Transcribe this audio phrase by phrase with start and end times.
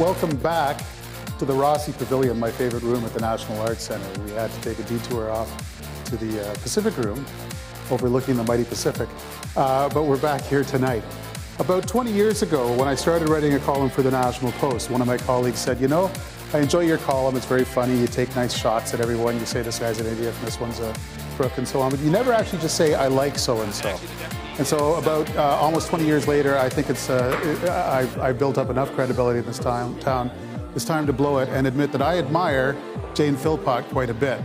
[0.00, 0.82] Welcome back
[1.38, 4.22] to the Rossy Pavilion, my favorite room at the National Arts Center.
[4.22, 5.46] We had to take a detour off
[6.06, 7.26] to the uh, Pacific Room,
[7.90, 9.10] overlooking the mighty Pacific.
[9.54, 11.02] Uh, but we're back here tonight.
[11.58, 15.02] About 20 years ago, when I started writing a column for the National Post, one
[15.02, 16.10] of my colleagues said, You know,
[16.54, 17.36] I enjoy your column.
[17.36, 17.94] It's very funny.
[17.98, 19.38] You take nice shots at everyone.
[19.38, 20.94] You say this guy's an idiot and this one's a
[21.36, 21.90] crook and so on.
[21.90, 24.00] But you never actually just say, I like so and so.
[24.60, 28.58] And so, about uh, almost 20 years later, I think it's uh, I've, I've, built
[28.58, 30.30] up enough credibility in this time, town.
[30.74, 32.76] It's time to blow it and admit that I admire
[33.14, 34.38] Jane Philpott quite a bit.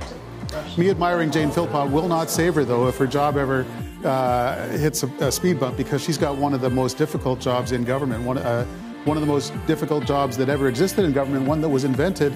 [0.78, 3.66] Me admiring Jane Philpott will not save her, though, if her job ever
[4.06, 7.74] uh, hits a, a, speed bump, because she's got one of the most difficult jobs
[7.74, 8.24] in government.
[8.24, 8.64] One, uh,
[9.04, 12.32] one of the most difficult jobs that ever existed in government, one that was invented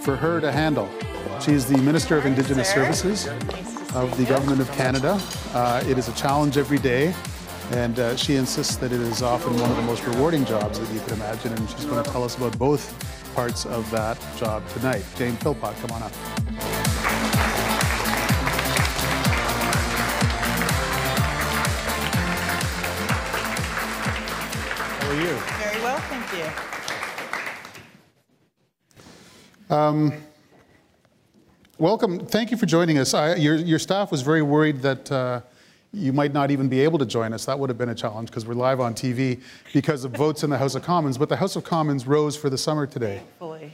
[0.00, 0.88] for her to handle.
[1.40, 3.28] She's the Minister of Indigenous Services
[3.94, 5.20] of the Government of Canada.
[5.52, 7.14] Uh, it is a challenge every day,
[7.72, 10.92] and uh, she insists that it is often one of the most rewarding jobs that
[10.94, 14.66] you can imagine, and she's going to tell us about both parts of that job
[14.70, 15.04] tonight.
[15.16, 16.12] Jane Philpott, come on up.
[24.96, 25.34] How are you?
[25.58, 26.70] Very well, thank you.
[29.74, 30.12] Um,
[31.80, 32.24] welcome.
[32.26, 33.14] Thank you for joining us.
[33.14, 35.40] I, your, your staff was very worried that uh,
[35.92, 37.46] you might not even be able to join us.
[37.46, 39.40] That would have been a challenge because we're live on TV
[39.72, 41.16] because of votes in the House of Commons.
[41.18, 43.22] But the House of Commons rose for the summer today.
[43.38, 43.72] Thankfully.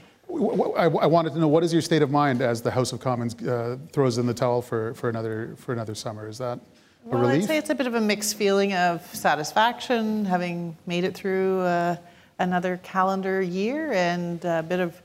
[0.77, 3.01] I, I wanted to know what is your state of mind as the House of
[3.01, 6.29] Commons uh, throws in the towel for, for another for another summer?
[6.29, 6.61] Is that
[7.05, 7.45] well, relief?
[7.45, 11.61] I'd say it's a bit of a mixed feeling of satisfaction, having made it through
[11.61, 11.97] uh,
[12.39, 15.01] another calendar year and a bit of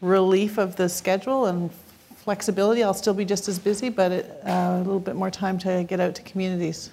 [0.00, 1.70] relief of the schedule and
[2.28, 2.82] flexibility.
[2.82, 5.82] I'll still be just as busy, but it, uh, a little bit more time to
[5.84, 6.90] get out to communities.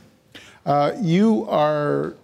[0.66, 2.16] Uh, you are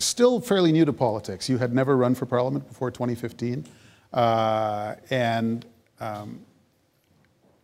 [0.00, 1.48] still fairly new to politics.
[1.48, 3.64] You had never run for parliament before 2015,
[4.12, 5.64] uh, and
[6.00, 6.40] um,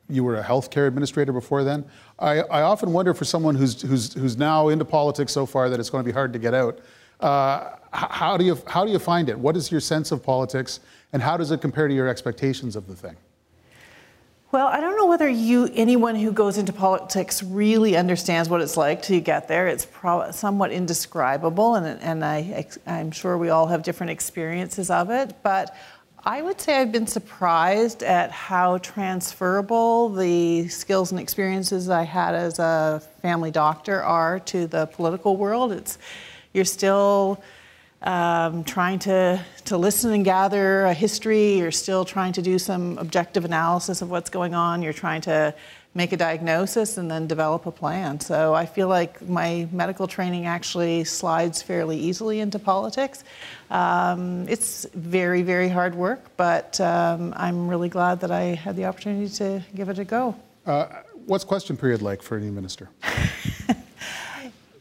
[0.09, 1.85] you were a healthcare administrator before then.
[2.21, 5.81] I, I often wonder for someone who's, who's, who's now into politics so far that
[5.81, 6.79] it's going to be hard to get out.
[7.19, 9.37] Uh, how, do you, how do you find it?
[9.37, 10.79] What is your sense of politics,
[11.13, 13.17] and how does it compare to your expectations of the thing?
[14.53, 18.77] Well, I don't know whether you, anyone who goes into politics really understands what it's
[18.77, 19.67] like to get there.
[19.67, 25.11] It's pro- somewhat indescribable, and, and I, I'm sure we all have different experiences of
[25.11, 25.35] it.
[25.43, 25.77] But
[26.25, 32.37] I would say I've been surprised at how transferable the skills and experiences I had
[32.37, 35.73] as a family doctor are to the political world.
[35.73, 35.99] It's
[36.53, 37.43] you're still
[38.07, 41.59] um, trying to, to listen and gather a history.
[41.59, 44.81] You're still trying to do some objective analysis of what's going on.
[44.81, 45.53] You're trying to
[45.95, 48.21] make a diagnosis and then develop a plan.
[48.21, 53.25] So I feel like my medical training actually slides fairly easily into politics.
[53.71, 58.85] Um, it's very, very hard work, but um, I'm really glad that I had the
[58.85, 60.37] opportunity to give it a go.
[60.65, 60.87] Uh,
[61.25, 62.89] what's question period like for a new minister?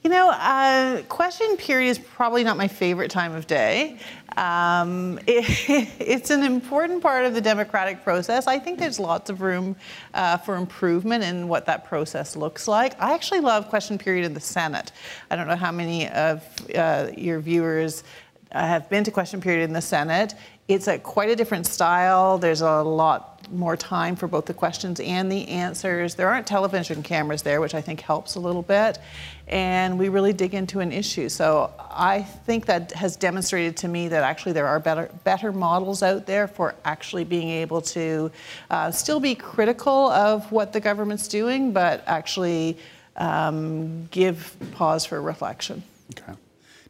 [0.06, 3.98] You know, uh, question period is probably not my favorite time of day.
[4.38, 8.46] Um, it, it's an important part of the democratic process.
[8.46, 9.76] I think there's lots of room
[10.14, 12.94] uh, for improvement in what that process looks like.
[13.02, 14.92] I actually love question period in the Senate.
[15.32, 16.44] I don't know how many of
[16.76, 18.04] uh, your viewers
[18.52, 20.36] have been to question period in the Senate.
[20.68, 22.38] It's a quite a different style.
[22.38, 26.16] There's a lot more time for both the questions and the answers.
[26.16, 29.00] There aren't television cameras there, which I think helps a little bit.
[29.48, 31.30] And we really dig into an issue.
[31.30, 36.02] So I think that has demonstrated to me that actually there are better, better models
[36.02, 38.32] out there for actually being able to
[38.70, 42.78] uh, still be critical of what the government's doing, but actually
[43.16, 45.84] um, give pause for reflection.
[46.18, 46.34] Okay.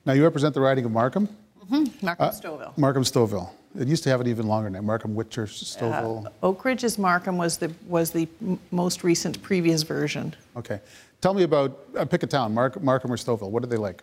[0.05, 1.27] Now you represent the riding of Markham.
[1.69, 2.05] Mm-hmm.
[2.05, 2.77] Markham uh, Stouffville.
[2.77, 3.49] Markham Stouffville.
[3.77, 6.27] It used to have an even longer name, Markham Whitchurch Stouffville.
[6.27, 8.27] Uh, Oak Ridges Markham was the was the
[8.71, 10.35] most recent previous version.
[10.55, 10.79] Okay,
[11.21, 13.49] tell me about uh, pick a town, Mark, Markham or Stouffville.
[13.49, 14.01] What are they like?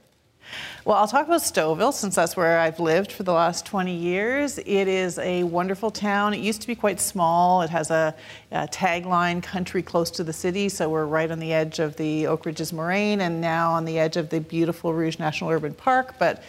[0.85, 4.59] Well, I'll talk about Stouffville since that's where I've lived for the last 20 years.
[4.59, 6.35] It is a wonderful town.
[6.35, 7.63] It used to be quite small.
[7.63, 8.15] It has a,
[8.51, 12.27] a tagline, country close to the city, so we're right on the edge of the
[12.27, 16.17] Oak Ridges Moraine and now on the edge of the beautiful Rouge National Urban Park.
[16.19, 16.43] But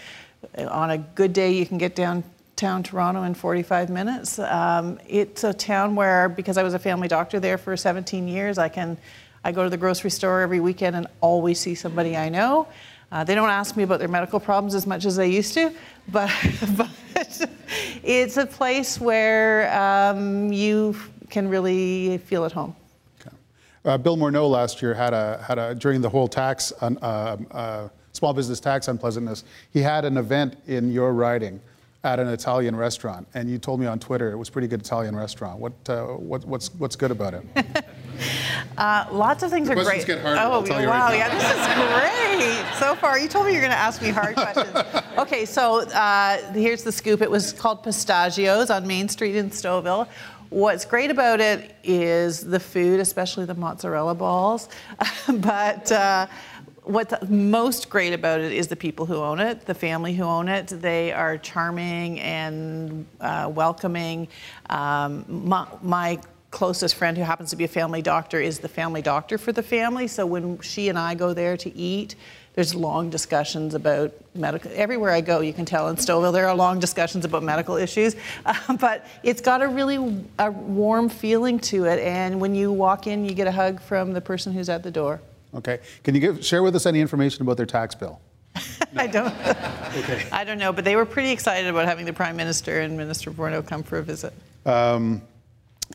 [0.58, 2.24] on a good day, you can get down
[2.56, 4.40] downtown Toronto in 45 minutes.
[4.40, 8.58] Um, it's a town where, because I was a family doctor there for 17 years,
[8.58, 8.98] I can
[9.44, 12.68] I go to the grocery store every weekend and always see somebody I know.
[13.12, 15.74] Uh, they don't ask me about their medical problems as much as they used to,
[16.08, 16.32] but,
[16.78, 16.90] but
[18.04, 20.96] it's a place where um, you
[21.30, 22.76] can really feel at home.
[23.20, 23.36] Okay.
[23.84, 27.90] Uh, Bill Morneau last year had a, had a during the whole tax, uh, uh,
[28.14, 31.60] small business tax unpleasantness, he had an event in your riding
[32.04, 34.82] at an Italian restaurant, and you told me on Twitter it was a pretty good
[34.82, 35.60] Italian restaurant.
[35.60, 37.46] What, uh, what what's what's good about it?
[38.78, 40.06] uh, lots of things the are great.
[40.06, 43.18] Get harder, oh wow, right yeah, this is great so far.
[43.18, 44.76] You told me you're going to ask me hard questions.
[45.18, 47.22] okay, so uh, here's the scoop.
[47.22, 50.08] It was called Pistachios on Main Street in Stouffville.
[50.50, 54.70] What's great about it is the food, especially the mozzarella balls,
[55.28, 55.92] but.
[56.86, 60.50] What's most great about it is the people who own it, the family who own
[60.50, 60.68] it.
[60.68, 64.28] They are charming and uh, welcoming.
[64.70, 66.20] Um, my, my,
[66.52, 69.64] closest friend who happens to be a family doctor is the family doctor for the
[69.64, 70.08] family.
[70.08, 72.14] So when she and I go there to eat,
[72.54, 74.70] there's long discussions about medical.
[74.76, 78.16] Everywhere I go, you can tell in Stouffville there are long discussions about medical issues.
[78.46, 83.08] Uh, but it's got a really a warm feeling to it, and when you walk
[83.08, 85.22] in, you get a hug from the person who's at the door.
[85.56, 85.80] Okay.
[86.04, 88.20] Can you give, share with us any information about their tax bill?
[88.96, 89.34] I don't.
[89.98, 90.28] okay.
[90.32, 93.32] I don't know, but they were pretty excited about having the Prime Minister and Minister
[93.32, 94.34] Morneau come for a visit.
[94.66, 95.22] Um,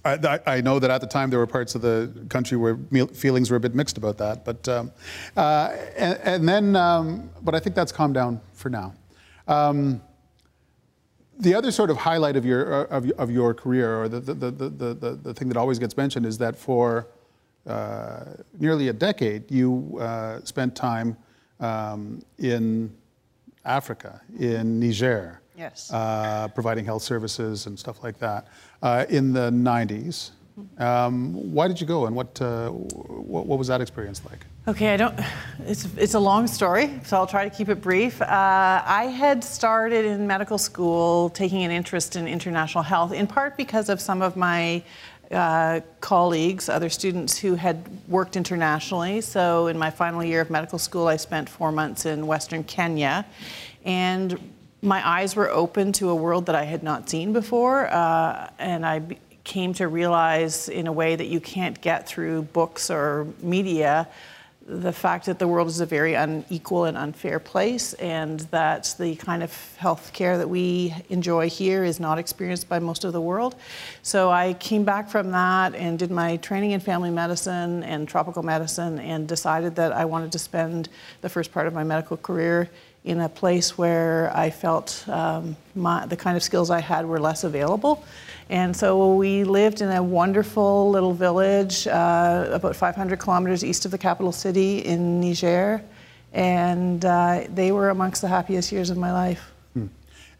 [0.04, 2.76] I, I, know that at the time there were parts of the country where
[3.06, 4.92] feelings were a bit mixed about that, but um,
[5.36, 8.94] uh, and, and, then, um, but I think that's calmed down for now.
[9.48, 10.00] Um,
[11.38, 14.50] the other sort of highlight of your of, of your career, or the the, the,
[14.50, 17.04] the, the, the thing that always gets mentioned, is that for uh,
[18.58, 21.16] nearly a decade you uh, spent time
[21.60, 22.92] um, in
[23.64, 25.90] Africa, in Niger, yes.
[25.92, 28.46] Uh, providing health services and stuff like that
[28.82, 30.30] uh, in the 90s.
[30.78, 34.44] Um, why did you go and what, uh, what, what, was that experience like?
[34.66, 35.18] Okay, I don't,
[35.66, 38.20] it's, it's a long story, so I'll try to keep it brief.
[38.20, 38.26] Uh,
[38.84, 43.88] I had started in medical school taking an interest in international health, in part because
[43.88, 44.82] of some of my
[45.30, 49.20] uh, colleagues, other students who had worked internationally.
[49.20, 53.26] So, in my final year of medical school, I spent four months in Western Kenya.
[53.84, 54.38] And
[54.80, 58.86] my eyes were open to a world that I had not seen before, uh, and
[58.86, 59.02] I
[59.44, 64.06] came to realize in a way that you can't get through books or media
[64.68, 69.16] the fact that the world is a very unequal and unfair place, and that the
[69.16, 73.20] kind of health care that we enjoy here is not experienced by most of the
[73.20, 73.56] world.
[74.02, 78.42] So I came back from that and did my training in family medicine and tropical
[78.42, 80.90] medicine, and decided that I wanted to spend
[81.22, 82.68] the first part of my medical career
[83.04, 87.18] in a place where I felt um, my, the kind of skills I had were
[87.18, 88.04] less available.
[88.50, 93.90] And so we lived in a wonderful little village uh, about 500 kilometers east of
[93.90, 95.82] the capital city in Niger.
[96.32, 99.52] And uh, they were amongst the happiest years of my life.
[99.74, 99.86] Hmm.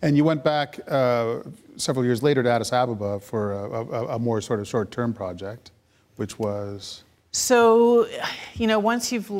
[0.01, 1.41] And you went back uh,
[1.77, 5.13] several years later to Addis Ababa for a, a, a more sort of short term
[5.13, 5.71] project,
[6.17, 7.05] which was?
[7.33, 8.09] So,
[8.55, 9.31] you know, once you've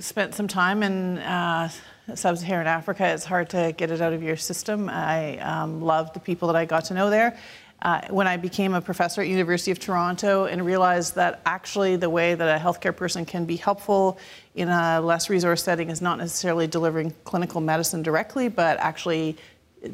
[0.00, 1.70] spent some time in uh,
[2.14, 4.88] sub-Saharan Africa, it's hard to get it out of your system.
[4.88, 7.38] I um, loved the people that I got to know there.
[7.80, 12.10] Uh, when I became a professor at University of Toronto and realized that actually the
[12.10, 14.18] way that a healthcare person can be helpful
[14.56, 19.36] in a less resource setting is not necessarily delivering clinical medicine directly, but actually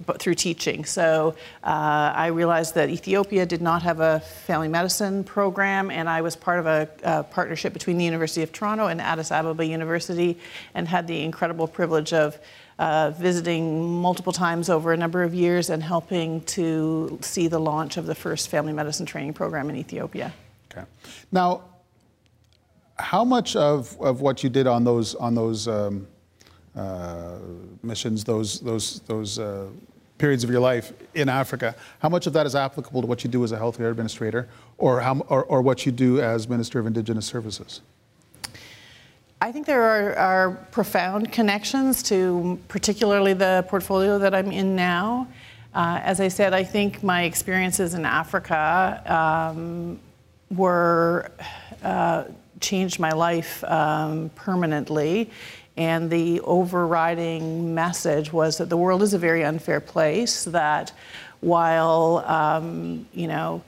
[0.07, 0.85] but through teaching.
[0.85, 6.23] So uh, I realized that Ethiopia did not have a family medicine program, and I
[6.23, 10.38] was part of a, a, partnership between the University of Toronto and Addis Ababa University,
[10.75, 12.38] and had the incredible privilege of
[12.78, 17.97] uh, visiting multiple times over a number of years and helping to see the launch
[17.97, 20.33] of the first family medicine training program in Ethiopia.
[20.73, 20.87] Okay.
[21.31, 21.62] Now,
[22.97, 26.07] how much of, of what you did on those on those um,
[26.76, 27.38] uh,
[27.85, 29.69] missions, those, those, those uh,
[30.19, 33.31] periods of your life in Africa, how much of that is applicable to what you
[33.31, 36.87] do as a healthcare administrator or, how, or, or what you do as Minister of
[36.87, 37.81] Indigenous Services?
[39.41, 45.29] I think there are, are, profound connections to particularly the portfolio that I'm in now.
[45.75, 49.99] Uh, as I said, I think my experiences in Africa um,
[50.50, 51.31] were
[51.83, 52.25] uh,
[52.61, 55.31] changed my life um, permanently
[55.76, 60.93] and the overriding message was that the world is a very unfair place, that
[61.41, 63.62] while, um, you know,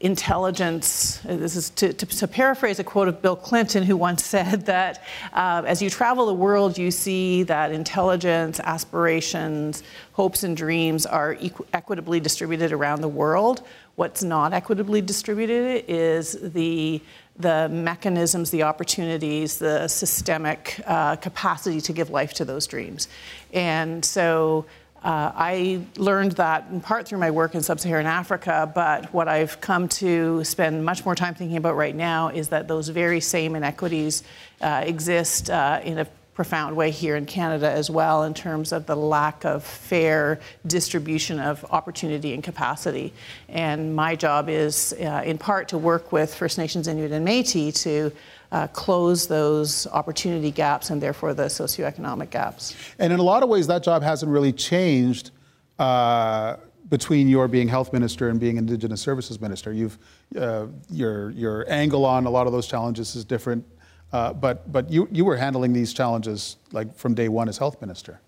[0.00, 4.66] intelligence, this is to, to, to, paraphrase a quote of Bill Clinton, who once said
[4.66, 11.04] that uh, as you travel the world, you see that intelligence, aspirations, hopes, and dreams
[11.04, 13.62] are equ- equitably distributed around the world.
[13.96, 17.02] What's not equitably distributed is the
[17.36, 23.08] the mechanisms, the opportunities, the systemic uh, capacity to give life to those dreams.
[23.54, 24.66] And so
[25.02, 29.28] uh, I learned that in part through my work in sub Saharan Africa, but what
[29.28, 33.20] I've come to spend much more time thinking about right now is that those very
[33.20, 34.22] same inequities
[34.60, 38.86] uh, exist uh, in a profound way here in Canada as well in terms of
[38.86, 43.12] the lack of fair distribution of opportunity and capacity.
[43.48, 47.82] And my job is, uh, in part, to work with First Nations, Inuit, and Metis
[47.82, 48.12] to
[48.52, 52.74] uh, close those opportunity gaps and therefore the socioeconomic gaps.
[52.98, 55.30] And in a lot of ways, that job hasn't really changed.
[55.78, 56.56] Uh,
[56.90, 59.72] between your being health minister and being Indigenous Services minister.
[59.72, 59.96] You've,
[60.36, 63.64] uh, your, your angle on a lot of those challenges is different,
[64.12, 67.80] uh, but, but you, you were handling these challenges like from day one as health
[67.80, 68.20] minister.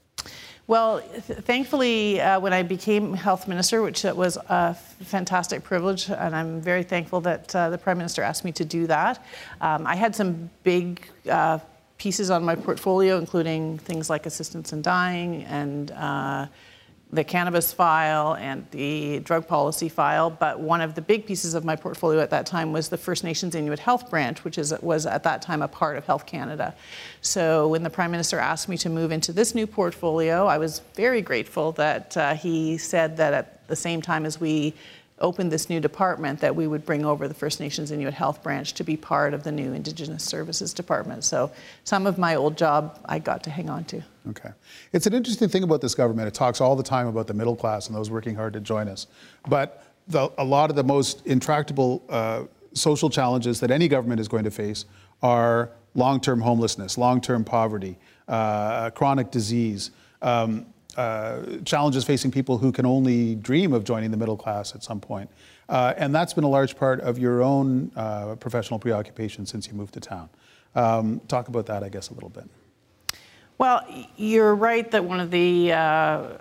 [0.69, 6.35] Well, th- thankfully, uh, when I became health minister, which was a fantastic privilege, and
[6.37, 9.25] I'm very thankful that uh, the prime minister asked me to do that,
[9.61, 11.59] um, I had some big uh,
[11.99, 16.47] pieces on my portfolio, including things like assistance in dying and uh,
[17.13, 21.63] the cannabis file and the drug policy file, but one of the big pieces of
[21.63, 25.05] my portfolio at that time was the First Nations Inuit Health Branch, which is, was
[25.05, 26.75] at that time a part of Health Canada.
[27.21, 30.81] So when the Prime Minister asked me to move into this new portfolio, I was
[30.95, 34.73] very grateful that uh, he said that at the same time as we
[35.19, 38.73] opened this new department that we would bring over the First Nations Inuit Health Branch
[38.73, 41.25] to be part of the new Indigenous Services Department.
[41.25, 41.53] So
[41.85, 44.03] some of my old job I got to hang on to.
[44.29, 44.51] Okay.
[44.93, 46.29] It's an interesting thing about this government.
[46.29, 48.89] It talks all the time about the middle class and those working hard to join
[48.89, 49.09] us.
[49.49, 54.29] But the, a lot of the most intractable uh, social challenges that any government is
[54.29, 54.85] going to face
[55.23, 57.99] are long term homelessness, long term poverty,
[58.29, 59.91] uh, chronic disease.
[60.21, 64.83] Um, uh, challenges facing people who can only dream of joining the middle class at
[64.83, 65.31] some point.
[65.71, 69.73] Uh, and that's been a large part of your own uh, professional preoccupation since you
[69.73, 70.29] moved to town.
[70.75, 72.45] Um, talk about that, I guess, a little bit.
[73.59, 76.39] Well, you're right that one of the uh,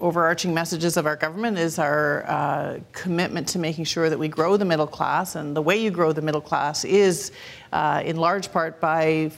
[0.00, 4.56] overarching messages of our government is our uh, commitment to making sure that we grow
[4.56, 5.36] the middle class.
[5.36, 7.32] And the way you grow the middle class is,
[7.72, 9.30] uh, in large part, by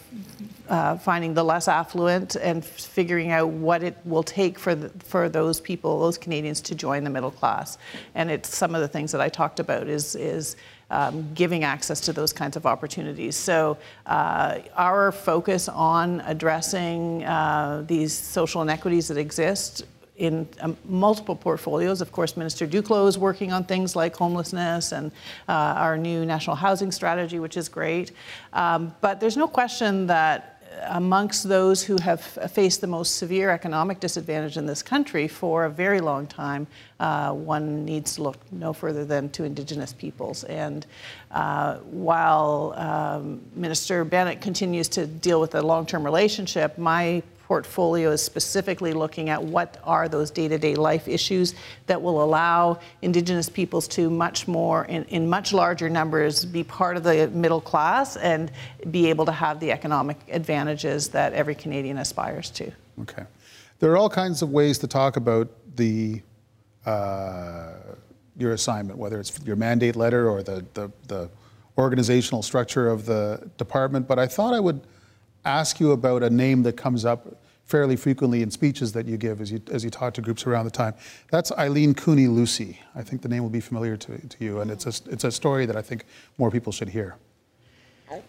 [0.69, 5.29] uh, finding the less affluent and figuring out what it will take for the, for
[5.29, 7.77] those people, those Canadians, to join the middle class.
[8.15, 10.57] And it's some of the things that I talked about is is
[10.91, 13.37] um, giving access to those kinds of opportunities.
[13.37, 19.85] So uh, our focus on addressing uh, these social inequities that exist
[20.17, 22.01] in um, multiple portfolios.
[22.01, 25.13] Of course, Minister Duclos is working on things like homelessness and
[25.49, 28.13] uh, our new national housing strategy, which is great.
[28.53, 34.01] Um, but there's no question that amongst those who have faced the most severe economic
[34.01, 36.67] disadvantage in this country for a very long time,
[37.01, 40.45] uh, one needs to look no further than to Indigenous peoples.
[40.45, 40.87] And
[41.31, 48.11] uh, while um, Minister Bennett continues to deal with the long term relationship, my portfolio
[48.11, 51.55] is specifically looking at what are those day-to-day life issues
[51.87, 56.97] that will allow Indigenous peoples to much more, in, in much larger numbers, be part
[56.97, 58.51] of the middle class and
[58.91, 62.73] be able to have the economic advantages that every Canadian aspires to.
[63.03, 63.23] Okay.
[63.79, 66.23] There are all kinds of ways to talk about the
[66.85, 67.75] uh,
[68.37, 71.31] your assignment, whether it's your mandate letter or the, the, the
[71.79, 74.81] organizational structure of the department, but I thought I would
[75.47, 79.41] ask you about a name that comes up fairly frequently in speeches that you give
[79.41, 80.95] as you, as you talk to groups around the time.
[81.31, 82.79] That's Ileen Kooneeliusie.
[82.95, 85.33] I think the name will be familiar to, to you, and it's a, it's a
[85.33, 86.05] story that I think
[86.39, 87.17] more people should hear.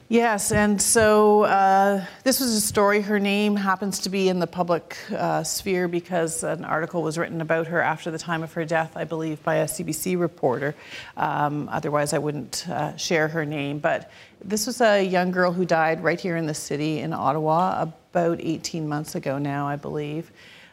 [0.09, 3.01] Yes, and so uh, this was a story.
[3.01, 7.41] Her name happens to be in the public uh, sphere because an article was written
[7.41, 10.73] about her after the time of her death, I believe, by a CBC reporter.
[11.15, 13.77] Um, otherwise, I wouldn't uh, share her name.
[13.77, 14.09] But
[14.43, 18.39] this was a young girl who died right here in the city in Ottawa about
[18.41, 20.31] 18 months ago now, I believe,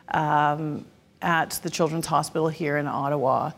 [0.08, 0.86] um,
[1.20, 3.50] at the Children's Hospital here in Ottawa.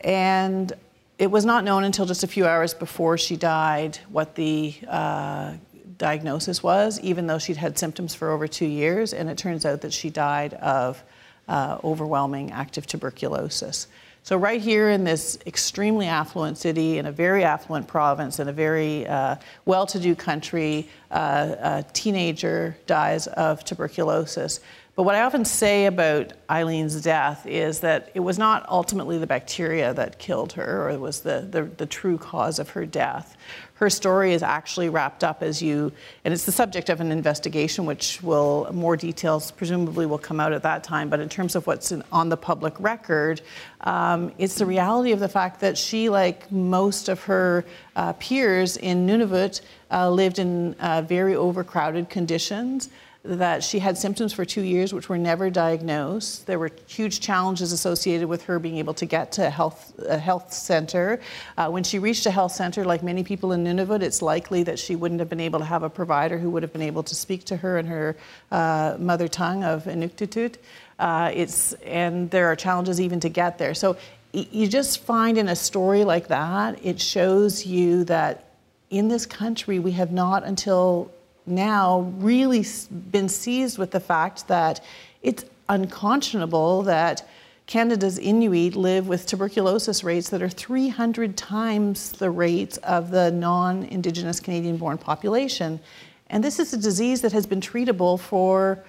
[0.00, 0.72] And
[1.18, 5.54] it was not known until just a few hours before she died what the uh,
[5.98, 9.12] diagnosis was, even though she'd had symptoms for over two years.
[9.12, 11.02] And it turns out that she died of
[11.48, 13.88] uh, overwhelming active tuberculosis.
[14.24, 18.52] So, right here in this extremely affluent city, in a very affluent province, in a
[18.52, 24.60] very uh, well to do country, uh, a teenager dies of tuberculosis.
[24.94, 29.26] But what I often say about Ileen's death is that it was not ultimately the
[29.26, 33.34] bacteria that killed her or was the, the, the, true cause of her death.
[33.76, 35.92] Her story is actually wrapped up as you,
[36.26, 40.52] and it's the subject of an investigation, which will, more details presumably will come out
[40.52, 41.08] at that time.
[41.08, 43.40] But in terms of what's in, on the public record,
[43.80, 47.64] um, it's the reality of the fact that she, like most of her
[47.96, 52.90] uh, peers in Nunavut, uh, lived in uh, very overcrowded conditions.
[53.24, 56.46] That she had symptoms for two years which were never diagnosed.
[56.46, 60.18] There were huge challenges associated with her being able to get to a health, a
[60.18, 61.20] health center.
[61.56, 64.78] Uh, when she reached a health center, like many people in Nunavut, it's likely that
[64.78, 67.14] she wouldn't have been able to have a provider who would have been able to
[67.14, 68.16] speak to her in her
[68.50, 70.56] uh, mother tongue of Inuktitut.
[70.98, 73.74] Uh, it's, and there are challenges even to get there.
[73.74, 73.96] So
[74.32, 78.48] you just find in a story like that, it shows you that
[78.90, 81.10] in this country, we have not until
[81.46, 82.64] now really
[83.10, 84.84] been seized with the fact that
[85.22, 87.28] it's unconscionable that
[87.66, 93.84] Canada's Inuit live with tuberculosis rates that are 300 times the rates of the non
[93.84, 95.80] Indigenous Canadian born population.
[96.28, 98.84] And this is a disease that has been treatable for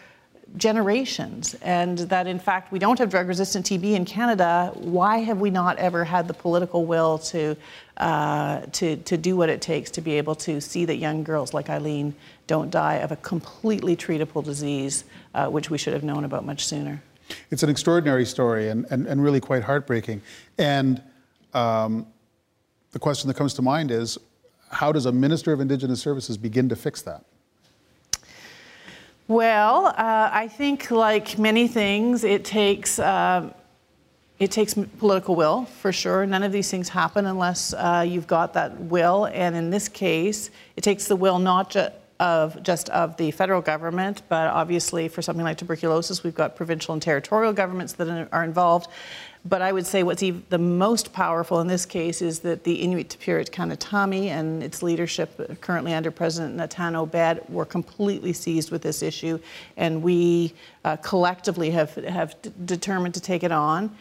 [0.57, 4.71] generations, and that in fact we don't have drug resistant TB in Canada.
[4.75, 7.55] Why have we not ever had the political will to,
[7.97, 11.53] uh, to, to do what it takes to be able to see that young girls
[11.53, 12.13] like Ileen
[12.45, 16.65] don't die of a completely treatable disease, uh, which we should have known about much
[16.65, 17.01] sooner?
[17.49, 20.21] It's an extraordinary story and, and, and really quite heartbreaking.
[20.57, 21.01] And
[21.53, 22.05] um,
[22.91, 24.17] the question that comes to mind is
[24.71, 27.23] how does a Minister of Indigenous Services begin to fix that?
[29.33, 33.51] Well, uh, I think, like many things, it takes uh,
[34.37, 36.23] it takes political will for sure.
[36.27, 40.51] None of these things happen unless uh, you've got that will, and in this case,
[40.75, 41.75] it takes the will not
[42.19, 46.93] of just of the federal government, but obviously for something like tuberculosis, we've got provincial
[46.93, 48.87] and territorial governments that are involved.
[49.45, 52.75] But I would say what's even the most powerful in this case is that the
[52.75, 58.81] Inuit Tapiriit Kanatami and its leadership, currently under President Natan Obed, were completely seized with
[58.81, 59.37] this issue,
[59.75, 60.53] and we
[60.85, 62.35] uh, collectively have have
[62.65, 63.93] determined to take it on.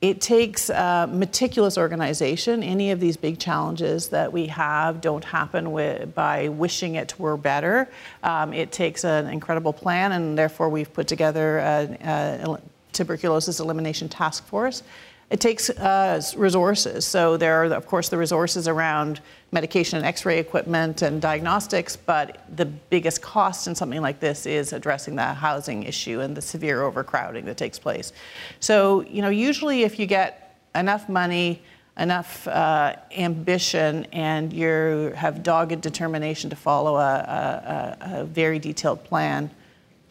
[0.00, 2.62] It takes uh, meticulous organization.
[2.62, 7.38] Any of these big challenges that we have don't happen with, by wishing it were
[7.38, 7.88] better.
[8.22, 12.58] Um, it takes an incredible plan, and therefore we've put together a
[12.94, 14.82] tuberculosis elimination task force.
[15.30, 17.06] It takes uh, resources.
[17.06, 19.20] So there are, of course, the resources around
[19.52, 24.72] medication and X-ray equipment and diagnostics, but the biggest cost in something like this is
[24.72, 28.12] addressing the housing issue and the severe overcrowding that takes place.
[28.60, 31.62] So, you know, usually if you get enough money,
[31.96, 39.02] enough uh, ambition, and you have dogged determination to follow a, a, a very detailed
[39.04, 39.50] plan,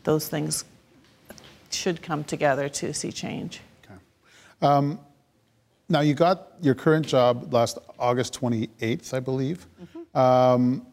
[0.03, 0.65] those things
[1.73, 3.61] should come together to see change.
[3.83, 3.99] Okay.
[4.61, 4.99] Um,
[5.89, 9.67] now, you got your current job last August 28th, I believe.
[9.81, 10.17] Mm-hmm.
[10.17, 10.87] Um,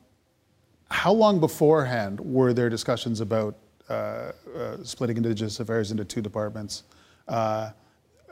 [0.90, 3.57] how long beforehand were there discussions about
[3.88, 6.83] uh, uh, splitting Indigenous Affairs into two departments?
[7.29, 7.71] Uh,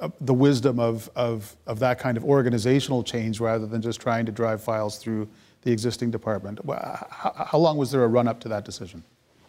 [0.01, 4.25] uh, the wisdom of, of, of that kind of organizational change rather than just trying
[4.27, 5.29] to drive files through
[5.63, 6.61] the existing department.
[6.67, 9.03] How, how long was there a run up to that decision?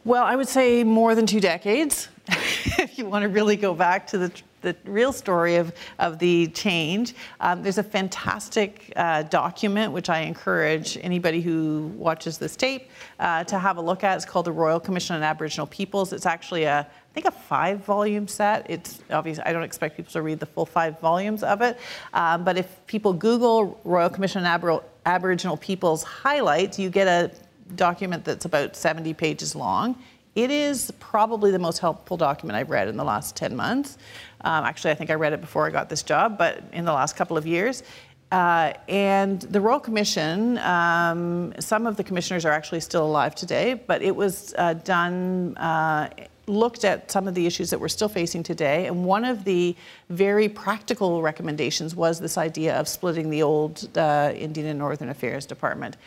[0.06, 4.08] Well, I would say more than two decades, if you want to really go back
[4.08, 4.32] to the,
[4.62, 7.16] the real story of, of the change.
[7.42, 13.44] Um, there's a fantastic uh, document which I encourage anybody who watches this tape uh,
[13.44, 14.16] to have a look at.
[14.16, 16.14] It's called the Royal Commission on Aboriginal Peoples.
[16.14, 18.70] It's actually a I think a five volume set.
[18.70, 21.78] It's obvious, I don't expect people to read the full five volumes of it.
[22.14, 27.32] Um, but if people Google Royal Commission on Aboriginal Peoples highlights, you get a
[27.76, 29.96] document that's about 70 pages long.
[30.36, 33.98] It is probably the most helpful document I've read in the last 10 months.
[34.42, 36.94] Um, actually, I think I read it before I got this job, but in the
[36.94, 37.84] last couple of years.
[38.32, 43.74] Uh, and the Royal Commission, um, some of the commissioners are actually still alive today,
[43.74, 46.10] but it was uh, done, uh,
[46.46, 48.86] looked at some of the issues that we're still facing today.
[48.86, 49.76] And one of the
[50.10, 55.48] very practical recommendations was this idea of splitting the old uh, Indian and Northern Affairs
[55.48, 55.98] Department.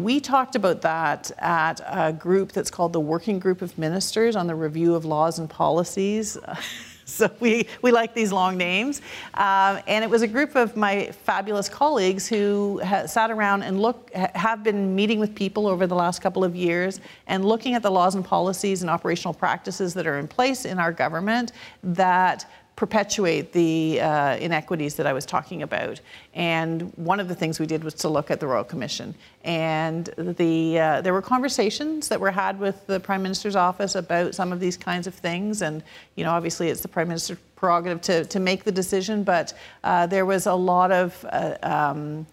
[0.00, 4.46] We talked about that at a group that's called the Working Group of Ministers on
[4.46, 6.38] the Review of Laws and Policies.
[7.04, 9.02] so we, we like these long names.
[9.34, 14.10] Um, and it was a group of my fabulous colleagues who sat around and look,
[14.14, 17.90] have been meeting with people over the last couple of years and looking at the
[17.90, 23.52] laws and policies and operational practices that are in place in our government that perpetuate
[23.52, 26.00] the uh, inequities that I was talking about.
[26.32, 29.14] And one of the things we did was to look at the Royal Commission.
[29.44, 34.34] And the, uh, there were conversations that were had with the Prime Minister's office about
[34.34, 35.60] some of these kinds of things.
[35.60, 35.82] And,
[36.16, 39.52] you know, obviously it's the Prime Minister's prerogative to, to make the decision, but
[39.84, 42.26] uh, there was a lot of uh, um,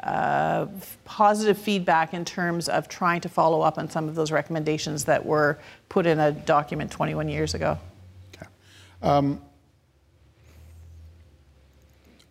[0.00, 0.66] uh,
[1.06, 5.24] positive feedback in terms of trying to follow up on some of those recommendations that
[5.24, 7.78] were put in a document 21 years ago.
[9.00, 9.40] Um,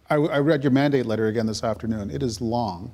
[0.10, 2.10] I, I, read your mandate letter again this afternoon.
[2.10, 2.94] It is long.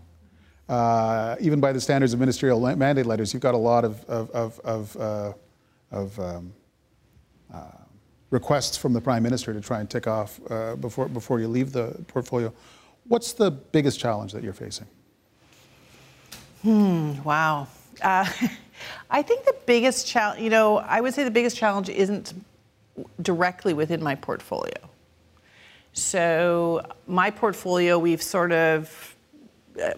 [0.68, 4.30] Uh, even by the standards of ministerial mandate letters, you've got a lot of, of,
[4.32, 5.34] of, of uh,
[5.94, 6.54] of um,
[7.54, 7.62] uh,
[8.32, 11.72] requests from the Prime Minister to try and tick off uh, before, before you leave
[11.72, 12.52] the portfolio.
[13.08, 14.88] What's the biggest challenge that you're facing?
[16.64, 17.68] Hmm, wow.
[18.02, 18.26] Uh,
[19.10, 22.34] I think the biggest challenge, you know, I would say the biggest challenge isn't
[23.22, 24.74] directly within my portfolio.
[25.94, 29.14] So, my portfolio, we've sort of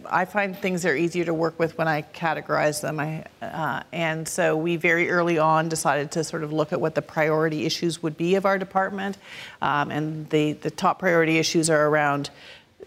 [0.10, 3.00] I find things are easier to work with when I categorize them.
[3.00, 6.96] I, uh, and so we very early on decided to sort of look at what
[6.96, 9.18] the priority issues would be of our department.
[9.62, 12.30] Um, and the, the top priority issues are around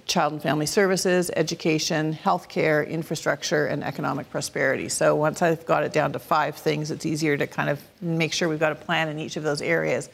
[0.07, 4.89] child and family services, education, healthcare, infrastructure, and economic prosperity.
[4.89, 8.33] So once I've got it down to five things, it's easier to kind of make
[8.33, 10.09] sure we've got a plan in each of those areas.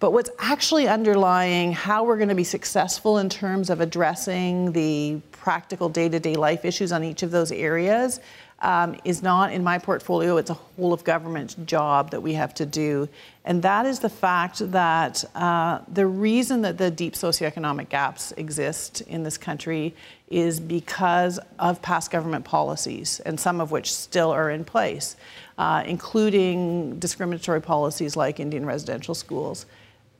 [0.00, 5.20] But what's actually underlying how we're going to be successful in terms of addressing the
[5.32, 8.20] practical day to day life issues on each of those areas
[8.60, 10.36] um, is not in my portfolio.
[10.36, 13.08] It's a whole of government job that we have to do.
[13.44, 19.00] And that is the fact that uh, the reason that the deep socioeconomic gaps exist
[19.02, 19.94] in this country
[20.28, 25.16] is because of past government policies, and some of which still are in place,
[25.56, 29.66] uh, including discriminatory policies like Indian residential schools.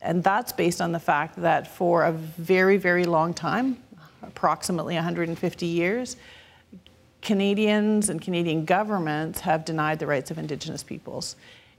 [0.01, 3.77] And that's based on the fact that for a very, very long time,
[4.21, 6.15] approximately 150 years,
[7.21, 11.35] Canadians and Canadian governments have denied the rights of Indigenous peoples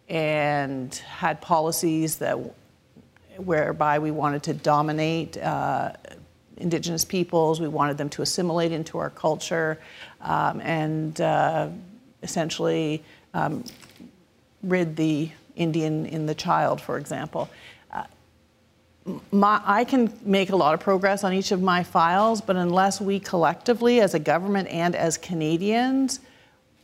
[0.08, 2.38] and had policies that
[3.38, 5.92] whereby we wanted to dominate uh,
[6.58, 9.78] Indigenous peoples, we wanted them to assimilate into our culture,
[10.20, 11.68] um, and uh,
[12.22, 13.02] essentially
[13.32, 13.64] um,
[14.62, 17.48] rid the Indian in the child, for example
[19.30, 23.00] my, I can make a lot of progress on each of my files, but unless
[23.00, 26.20] we collectively, as a government and as Canadians,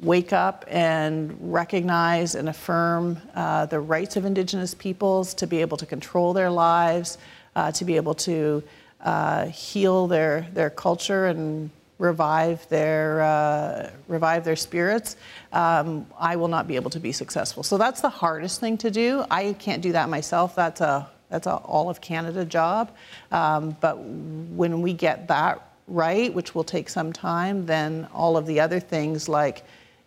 [0.01, 5.77] wake up and recognize and affirm uh, the rights of Indigenous peoples to be able
[5.77, 7.19] to control their lives,
[7.55, 8.63] uh, to be able to
[9.01, 15.17] uh, heal their, their culture and revive their uh, revive their spirits,
[15.53, 17.63] um, I will not be able to be successful.
[17.63, 19.25] So that's the hardest thing to do.
[19.31, 20.55] I can't do that myself.
[20.55, 22.95] That's a that's a all of Canada job.
[23.33, 28.47] Um, but when we get that right, which will take some time, then all of
[28.47, 29.65] the other things like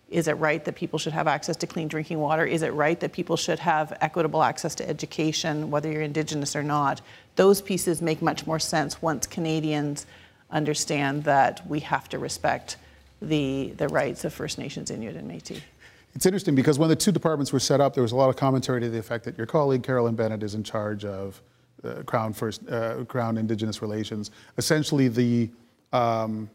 [0.10, 2.46] is it right that people should have access to clean drinking water?
[2.46, 6.64] Is it right that people should have equitable access to education, whether you're Indigenous or
[6.64, 7.02] not?
[7.36, 10.08] Those pieces make much more sense once Canadians
[10.50, 12.78] understand that we have to respect
[13.22, 15.62] the, the rights of First Nations, Inuit, and Metis.
[16.16, 18.36] It's interesting because when the two departments were set up, there was a lot of
[18.36, 21.42] commentary to the effect that your colleague Carolyn Bennett is in charge of
[21.84, 25.50] uh, Crown First uh, Crown Indigenous Relations, essentially the
[25.94, 26.50] um,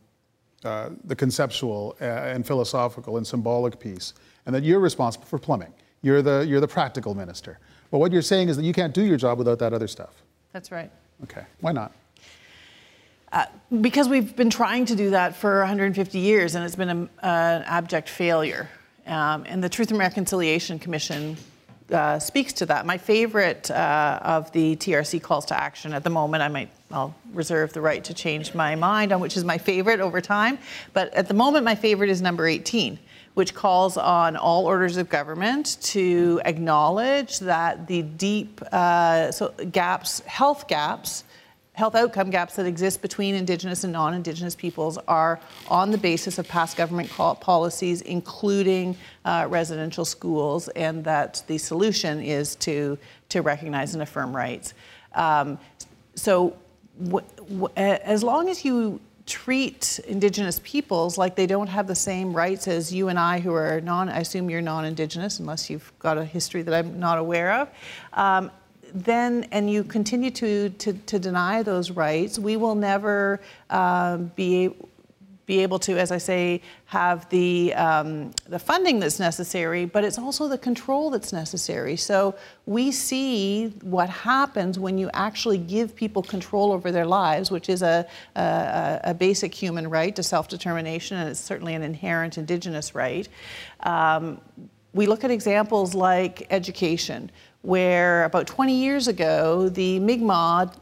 [0.65, 4.15] uh, the conceptual uh, and philosophical and symbolic piece,
[4.47, 5.73] and that you're responsible for plumbing.
[6.03, 7.59] You're the you're the practical minister.
[7.91, 10.23] But what you're saying is that you can't do your job without that other stuff.
[10.53, 10.91] That's right.
[11.23, 11.93] Okay, why not?
[13.33, 13.47] Uh,
[13.81, 18.09] because we've been trying to do that for 150 years, and it's been an abject
[18.09, 18.69] failure.
[19.07, 21.37] Um, and the Truth and Reconciliation Commission
[21.93, 22.87] uh, speaks to that.
[22.87, 27.15] My favorite uh, of the TRC calls to action at the moment, I might, I'll
[27.33, 30.59] reserve the right to change my mind on which is my favorite over time,
[30.93, 32.99] but at the moment, my favorite is number 18,
[33.35, 40.21] which calls on all orders of government to acknowledge that the deep uh, so gaps,
[40.21, 41.25] health gaps,
[41.75, 46.39] health outcome gaps that exist between Indigenous and non Indigenous peoples are on the basis
[46.39, 52.97] of past government policies, including uh, residential schools, and that the solution is to,
[53.29, 54.73] to recognize and affirm rights.
[55.15, 55.59] Um,
[56.15, 56.57] so,
[57.77, 62.93] as long as you treat Indigenous peoples like they don't have the same rights as
[62.93, 66.25] you and I, who are non, I assume you're non Indigenous, unless you've got a
[66.25, 67.69] history that I'm not aware of.
[68.13, 68.51] Um,
[68.95, 74.71] then, and you continue to, to, to deny those rights, we will never um, be
[75.47, 80.19] be able to, as I say, have the um, the funding that's necessary, but it's
[80.19, 81.97] also the control that's necessary.
[81.97, 82.35] So
[82.67, 87.83] we see what happens when you actually give people control over their lives, which is
[87.83, 92.95] a a, a basic human right to self determination, and it's certainly an inherent Indigenous
[92.95, 93.29] right.
[93.81, 94.41] Um,
[94.95, 97.31] we look at examples like education,
[97.65, 100.75] where about 20 years ago, the Mi'kmaq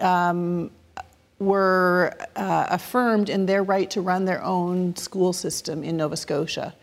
[0.00, 0.68] um,
[1.38, 6.74] were uh, affirmed in their right to run their own school system in Nova Scotia.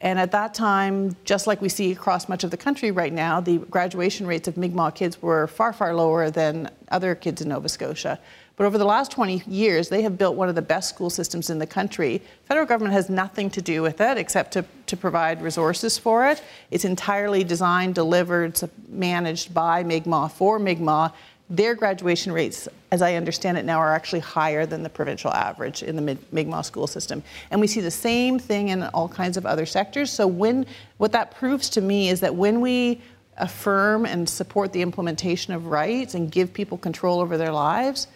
[0.00, 3.40] And at that time, just like we see across much of the country right now,
[3.40, 7.68] the graduation rates of Mi'kmaq kids were far, far lower than other kids in Nova
[7.68, 8.18] Scotia.
[8.56, 11.50] But over the last 20 years, they have built one of the best school systems
[11.50, 12.22] in the country.
[12.44, 16.42] Federal government has nothing to do with it except to, to provide resources for it.
[16.70, 21.12] It's entirely designed, delivered, managed by Mi'kmaq for Mi'kmaq.
[21.50, 25.82] Their graduation rates, as I understand it now, are actually higher than the provincial average
[25.82, 27.22] in the Mi'kmaq school system.
[27.50, 30.10] And we see the same thing in all kinds of other sectors.
[30.10, 30.64] So when
[30.96, 33.02] what that proves to me is that when we
[33.36, 38.08] affirm and support the implementation of rights and give people control over their lives,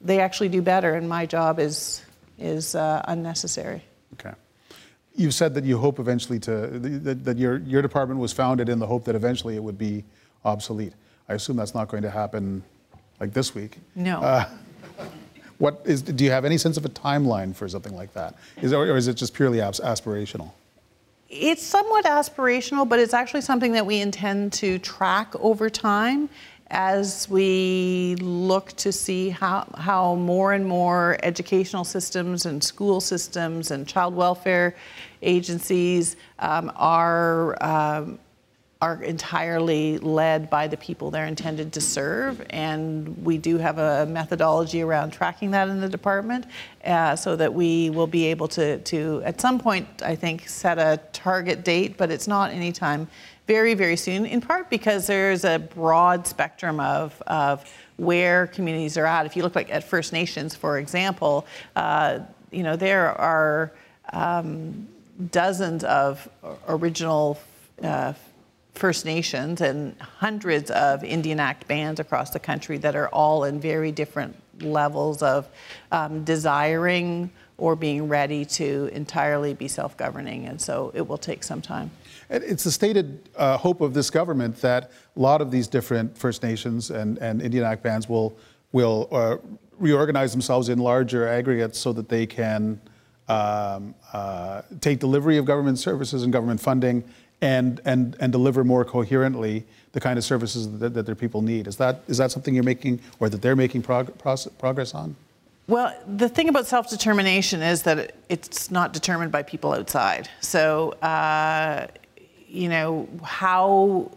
[0.00, 0.94] they actually do better.
[0.94, 2.02] And my job is
[2.38, 3.82] is uh, unnecessary.
[4.14, 4.34] Okay.
[5.16, 8.78] You said that you hope eventually to that, that your your department was founded in
[8.78, 10.04] the hope that eventually it would be
[10.44, 10.92] obsolete.
[11.28, 12.62] I assume that's not going to happen
[13.20, 13.78] like this week.
[13.94, 14.20] No.
[14.20, 14.48] Uh,
[15.58, 18.36] what is, do you have any sense of a timeline for something like that?
[18.62, 20.52] Is, or is it just purely aspirational?
[21.28, 26.30] It's somewhat aspirational, but it's actually something that we intend to track over time
[26.70, 33.70] as we look to see how, how more and more educational systems and school systems
[33.70, 34.74] and child welfare
[35.22, 38.18] agencies um, are um,
[38.80, 42.44] are entirely led by the people they're intended to serve.
[42.50, 46.46] And we do have a methodology around tracking that in the department
[46.84, 50.78] uh, so that we will be able to, to, at some point, I think, set
[50.78, 53.08] a target date, but it's not anytime
[53.48, 57.64] very, very soon, in part because there's a broad spectrum of, of
[57.96, 59.24] where communities are at.
[59.24, 63.72] If you look like at First Nations, for example, uh, you know, there are
[64.12, 64.86] um,
[65.32, 66.28] dozens of
[66.68, 67.40] original
[67.82, 68.12] uh,
[68.74, 73.60] First Nations and hundreds of Indian Act bands across the country that are all in
[73.60, 75.48] very different levels of
[75.90, 80.46] um, desiring or being ready to entirely be self governing.
[80.46, 81.90] And so it will take some time.
[82.30, 86.42] It's the stated uh, hope of this government that a lot of these different First
[86.42, 88.36] Nations and, and Indian Act bands will,
[88.72, 89.36] will uh,
[89.78, 92.80] reorganize themselves in larger aggregates so that they can
[93.28, 97.04] um, uh, take delivery of government services and government funding
[97.40, 101.66] and, and, and deliver more coherently the kind of services that, that their people need.
[101.66, 104.12] Is that, is that something you're making or that they're making prog-
[104.58, 105.16] progress on?
[105.66, 110.28] Well, the thing about self determination is that it's not determined by people outside.
[110.40, 111.88] So, uh,
[112.48, 114.10] you know, how,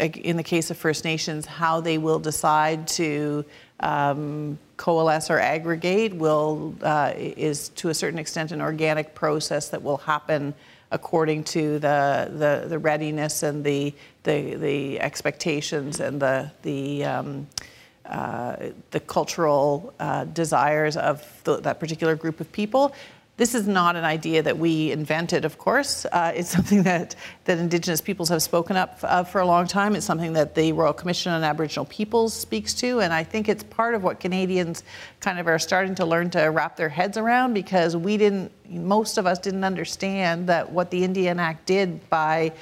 [0.00, 3.44] in the case of First Nations, how they will decide to
[3.80, 9.82] um, coalesce or aggregate will uh, is to a certain extent an organic process that
[9.82, 10.54] will happen
[10.90, 17.46] according to the, the, the readiness and the, the, the expectations and the, the, um,
[18.06, 18.56] uh,
[18.90, 22.94] the cultural uh, desires of the, that particular group of people.
[23.36, 26.04] This is not an idea that we invented, of course.
[26.06, 27.16] Uh, it's something that,
[27.46, 29.96] that Indigenous peoples have spoken up uh, for a long time.
[29.96, 33.64] It's something that the Royal Commission on Aboriginal Peoples speaks to, and I think it's
[33.64, 34.84] part of what Canadians
[35.20, 39.18] kind of are starting to learn to wrap their heads around because we didn't, most
[39.18, 42.52] of us didn't understand that what the Indian Act did by,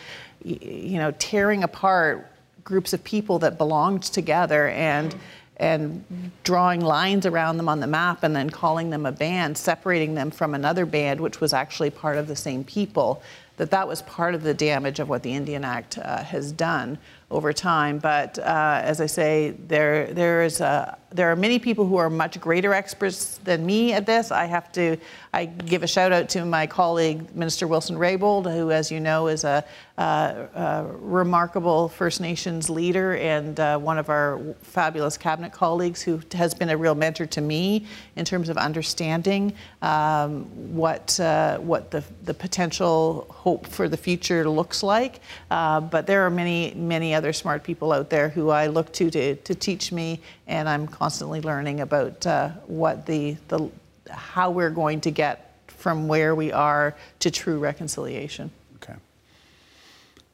[0.43, 2.29] you know, tearing apart
[2.65, 5.15] groups of people that belonged together and
[5.63, 6.05] and
[6.43, 10.31] drawing lines around them on the map and then calling them a band, separating them
[10.31, 13.23] from another band, which was actually part of the same people,
[13.59, 16.99] that that was part of the damage of what the Indian Act uh, has done
[17.31, 17.99] over time.
[17.99, 22.11] But uh, as I say, there, there, is a, there are many people who are
[22.11, 24.33] much greater experts than me at this.
[24.33, 24.97] I have to
[25.35, 29.29] I give a shout out to my colleague, Minister Wilson Raybould, who, as you know,
[29.29, 29.65] is a,
[29.97, 36.53] a remarkable First Nations leader and uh, one of our fabulous cabinet colleagues who has
[36.53, 40.45] been a real mentor to me in terms of understanding um,
[40.77, 45.21] what, uh, what the, the potential hope for the future looks like.
[45.51, 49.11] Uh, but there are many, many other smart people out there who I look to
[49.11, 53.71] to, to teach me, and I'm constantly learning about uh, what the, the,
[54.13, 58.51] how we're going to get from where we are to true reconciliation.
[58.77, 58.95] Okay.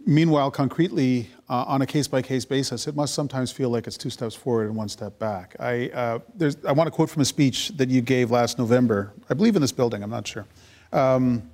[0.06, 4.34] Meanwhile, concretely, uh, on a case-by-case basis, it must sometimes feel like it's two steps
[4.34, 5.56] forward and one step back.
[5.58, 6.18] I, uh,
[6.66, 9.62] I want to quote from a speech that you gave last November, I believe in
[9.62, 10.46] this building, I'm not sure.
[10.92, 11.50] Um,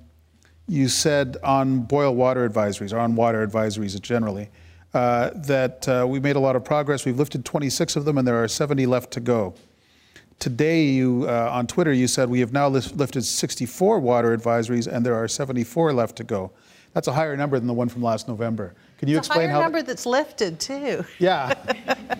[0.67, 4.49] you said on boil water advisories, or on water advisories generally,
[4.93, 7.05] uh, that uh, we made a lot of progress.
[7.05, 9.53] We've lifted 26 of them, and there are 70 left to go.
[10.39, 15.05] Today, you uh, on Twitter, you said we have now lifted 64 water advisories, and
[15.05, 16.51] there are 74 left to go.
[16.93, 18.73] That's a higher number than the one from last November.
[18.97, 21.03] Can you it's explain a higher number that's lifted too?
[21.19, 21.53] Yeah,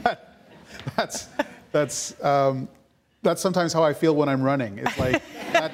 [0.95, 1.27] that's
[1.71, 2.23] that's.
[2.23, 2.67] Um,
[3.25, 4.77] that's sometimes how I feel when I'm running.
[4.77, 5.73] It's like that,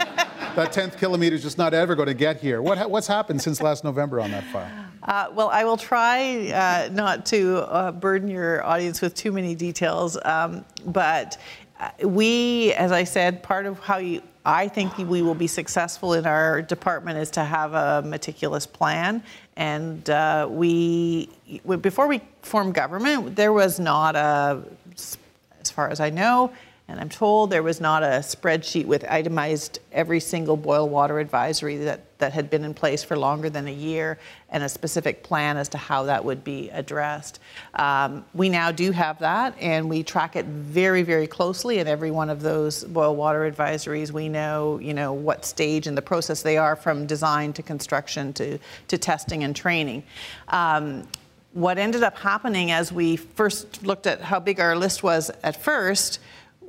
[0.55, 2.61] that 10th kilometer is just not ever going to get here.
[2.61, 4.71] What, what's happened since last November on that file?
[5.03, 9.53] Uh, well, I will try uh, not to uh, burden your audience with too many
[9.53, 11.37] details, um, but
[12.03, 16.25] we, as I said, part of how you, I think we will be successful in
[16.25, 19.23] our department is to have a meticulous plan.
[19.55, 21.29] And uh, we,
[21.81, 24.63] before we formed government, there was not a,
[24.95, 26.51] as far as I know,
[26.87, 31.77] and I'm told there was not a spreadsheet with itemized every single boil water advisory
[31.77, 34.17] that, that had been in place for longer than a year
[34.49, 37.39] and a specific plan as to how that would be addressed.
[37.73, 42.11] Um, we now do have that and we track it very, very closely in every
[42.11, 44.11] one of those boil water advisories.
[44.11, 48.31] We know, you know, what stage in the process they are from design to construction
[48.33, 48.57] to,
[48.87, 50.03] to testing and training.
[50.47, 51.07] Um,
[51.53, 55.61] what ended up happening as we first looked at how big our list was at
[55.61, 56.19] first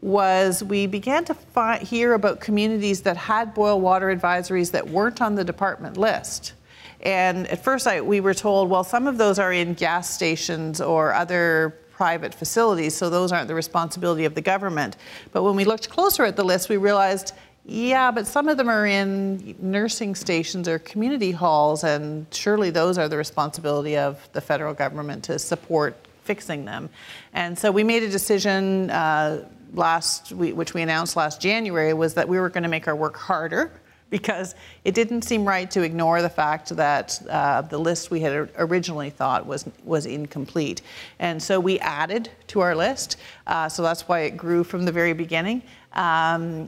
[0.03, 1.37] was we began to
[1.81, 6.55] hear about communities that had boil water advisories that weren't on the department list.
[7.03, 10.81] And at first, I, we were told, well, some of those are in gas stations
[10.81, 14.97] or other private facilities, so those aren't the responsibility of the government.
[15.31, 17.33] But when we looked closer at the list, we realized,
[17.65, 22.99] yeah, but some of them are in nursing stations or community halls, and surely those
[22.99, 26.91] are the responsibility of the federal government to support fixing them.
[27.35, 28.91] And so we made a decision.
[28.91, 32.97] Uh, last which we announced last January, was that we were going to make our
[32.97, 33.73] work harder
[34.11, 34.55] because
[34.85, 39.09] it didn't seem right to ignore the fact that uh, the list we had originally
[39.09, 40.83] thought was was incomplete,
[41.19, 43.17] and so we added to our list.
[43.47, 45.63] Uh, so that's why it grew from the very beginning.
[45.95, 46.67] Um,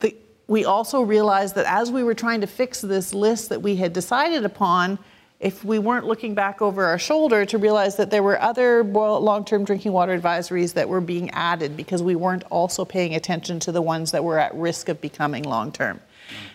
[0.00, 0.14] the,
[0.48, 3.92] we also realized that as we were trying to fix this list that we had
[3.92, 4.98] decided upon,
[5.38, 9.64] if we weren't looking back over our shoulder to realize that there were other long-term
[9.64, 13.82] drinking water advisories that were being added because we weren't also paying attention to the
[13.82, 16.00] ones that were at risk of becoming long-term.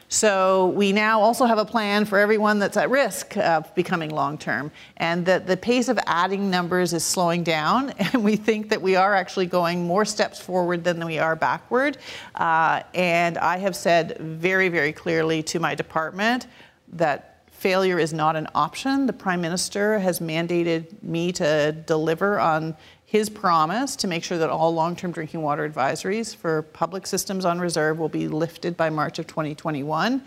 [0.09, 4.69] So we now also have a plan for everyone that's at risk of becoming long-term,
[4.97, 8.97] and that the pace of adding numbers is slowing down, and we think that we
[8.97, 11.97] are actually going more steps forward than we are backward.
[12.35, 16.47] Uh, and I have said very, very clearly to my department
[16.93, 17.30] that
[17.61, 19.05] failure is not an option.
[19.05, 24.49] The Prime Minister has mandated me to deliver on his promise to make sure that
[24.49, 29.19] all long-term drinking water advisories for public systems on reserve will be lifted by March
[29.19, 30.23] of 2021.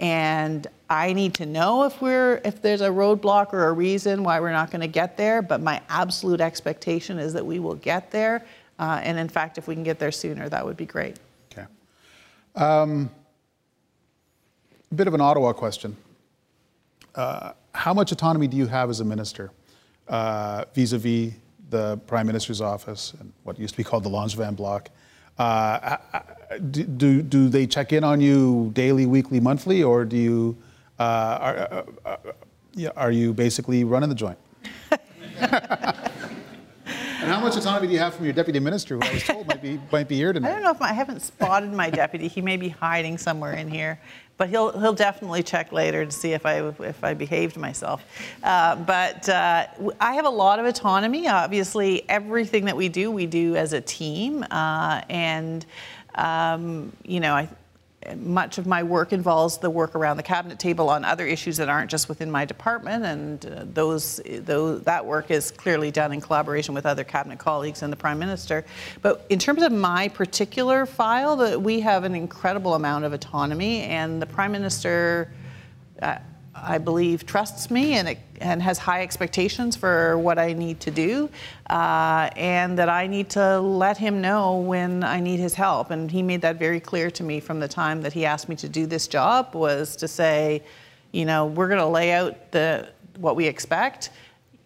[0.00, 4.40] And I need to know if we're if there's a roadblock or a reason why
[4.40, 5.40] we're not going to get there.
[5.40, 8.44] But my absolute expectation is that we will get there.
[8.80, 11.18] Uh, and in fact, if we can get there sooner, that would be great.
[11.52, 11.66] Okay.
[12.56, 13.08] Um,
[14.90, 15.96] a bit of an Ottawa question.
[17.14, 19.50] Uh, how much autonomy do you have as a minister
[20.08, 21.34] uh, vis-a-vis
[21.70, 24.90] the Prime Minister's office and what used to be called the Langevin block?
[25.38, 25.96] Uh,
[26.70, 30.56] do, do, do, they check in on you daily, weekly, monthly, or do you,
[30.98, 34.38] uh, are, uh, uh, are you basically running the joint?
[37.22, 39.46] And how much autonomy do you have from your deputy minister, who I was told
[39.46, 40.50] might be might be here tonight?
[40.50, 42.26] I don't know if I haven't spotted my deputy.
[42.26, 44.00] He may be hiding somewhere in here
[44.36, 48.04] but he'll he'll definitely check later to see if I if I behaved myself.
[48.42, 49.66] Uh, but uh,
[50.00, 51.28] I have a lot of autonomy.
[51.28, 55.64] Obviously, everything that we do, we do as a team, uh, and
[56.14, 57.48] um, you know, I
[58.16, 61.68] much of my work involves the work around the cabinet table on other issues that
[61.68, 66.20] aren't just within my department, and uh, those, those, that work is clearly done in
[66.20, 68.64] collaboration with other cabinet colleagues and the prime minister.
[69.00, 74.20] But in terms of my particular file, we have an incredible amount of autonomy, and
[74.20, 75.32] the prime minister.
[76.00, 76.18] Uh,
[76.54, 81.30] I believe, trusts me and, and has high expectations for what I need to do,
[81.70, 85.90] uh, and that I need to let him know when I need his help.
[85.90, 88.56] And he made that very clear to me from the time that he asked me
[88.56, 90.62] to do this job was to say,
[91.12, 94.10] you know, we're going to lay out the what we expect.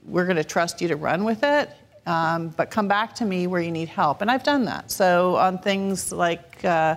[0.05, 1.70] We're going to trust you to run with it,
[2.07, 4.22] um, but come back to me where you need help.
[4.22, 4.90] And I've done that.
[4.90, 6.64] So on things like.
[6.64, 6.96] Uh,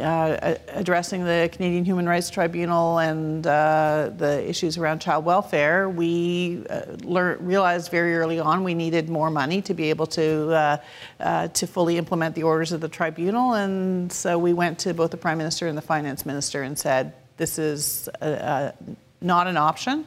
[0.00, 6.64] uh, addressing the Canadian Human Rights Tribunal and uh, the issues around child welfare, we
[6.70, 10.76] uh, realized very early on we needed more money to be able to uh,
[11.20, 15.10] uh, to fully implement the orders of the tribunal, and so we went to both
[15.10, 20.06] the Prime Minister and the Finance Minister and said, "This is not an option.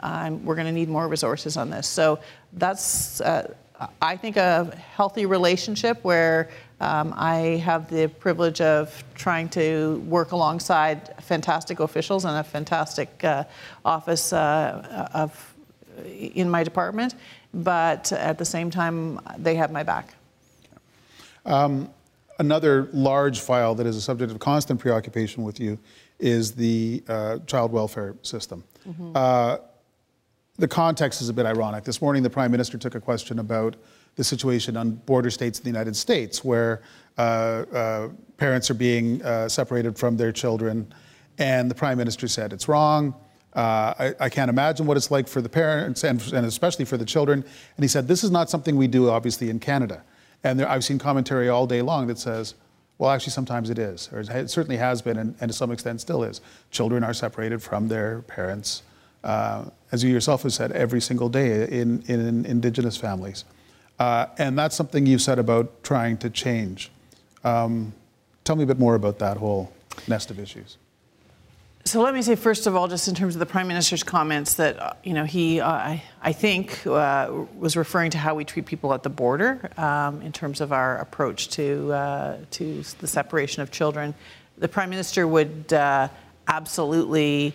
[0.00, 2.18] Um, we're going to need more resources on this." So
[2.52, 3.20] that's.
[4.00, 6.50] I think a healthy relationship where
[6.82, 13.22] um, I have the privilege of trying to work alongside fantastic officials and a fantastic
[13.22, 13.44] uh,
[13.84, 15.54] office uh, of
[16.34, 17.14] in my department,
[17.54, 20.14] but at the same time, they have my back.
[21.44, 21.88] Um,
[22.38, 25.78] another large file that is a subject of constant preoccupation with you
[26.18, 28.64] is the uh, child welfare system.
[28.88, 29.12] Mm-hmm.
[29.14, 29.58] Uh,
[30.58, 31.84] the context is a bit ironic.
[31.84, 33.76] This morning, the Prime Minister took a question about
[34.16, 36.82] the situation on border states in the United States where
[37.18, 40.92] uh, uh parents are being uh, separated from their children.
[41.38, 43.14] And the Prime Minister said it's wrong.
[43.54, 46.96] Uh, I, I, can't imagine what it's like for the parents and, and, especially for
[46.96, 47.44] the children.
[47.76, 50.02] And he said, This is not something we do, obviously, in Canada.
[50.42, 52.54] And there, I've seen commentary all day long that says,
[52.98, 56.00] well, actually, sometimes it is, or it certainly has been, and, and to some extent
[56.00, 56.40] still is.
[56.70, 58.82] Children are separated from their parents,
[59.24, 63.44] uh, as you yourself have said, every single day in, in Indigenous families.
[64.02, 66.90] Uh, and that's something you said about trying to change.
[67.44, 67.92] Um,
[68.42, 69.72] tell me a bit more about that whole
[70.08, 70.76] nest of issues.
[71.84, 74.54] So let me say first of all, just in terms of the prime minister's comments,
[74.54, 78.44] that uh, you know he, uh, I, I, think, uh, was referring to how we
[78.44, 83.06] treat people at the border um, in terms of our approach to uh, to the
[83.06, 84.16] separation of children.
[84.58, 86.08] The prime minister would uh,
[86.48, 87.54] absolutely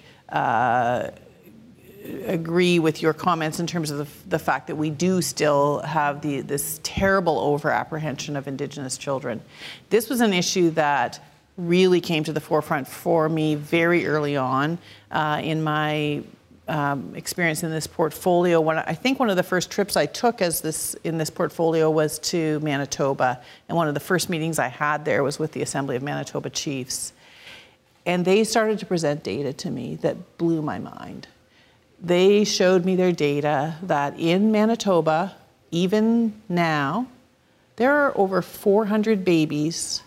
[2.25, 6.21] agree with your comments in terms of the, the, fact that we do still have
[6.21, 9.41] the, this terrible over apprehension of Indigenous children.
[9.89, 11.19] This was an issue that
[11.57, 14.77] really came to the forefront for me very early on
[15.11, 16.23] uh, in my
[16.67, 18.59] um, experience in this portfolio.
[18.59, 21.89] When I think one of the first trips I took as this in this portfolio
[21.89, 25.61] was to Manitoba, and one of the first meetings I had there was with the
[25.61, 27.13] Assembly of Manitoba Chiefs,
[28.05, 31.27] and they started to present data to me that blew my mind.
[31.99, 35.35] They showed me their data that in Manitoba,
[35.71, 37.07] even now,
[37.77, 40.01] there are over 400 babies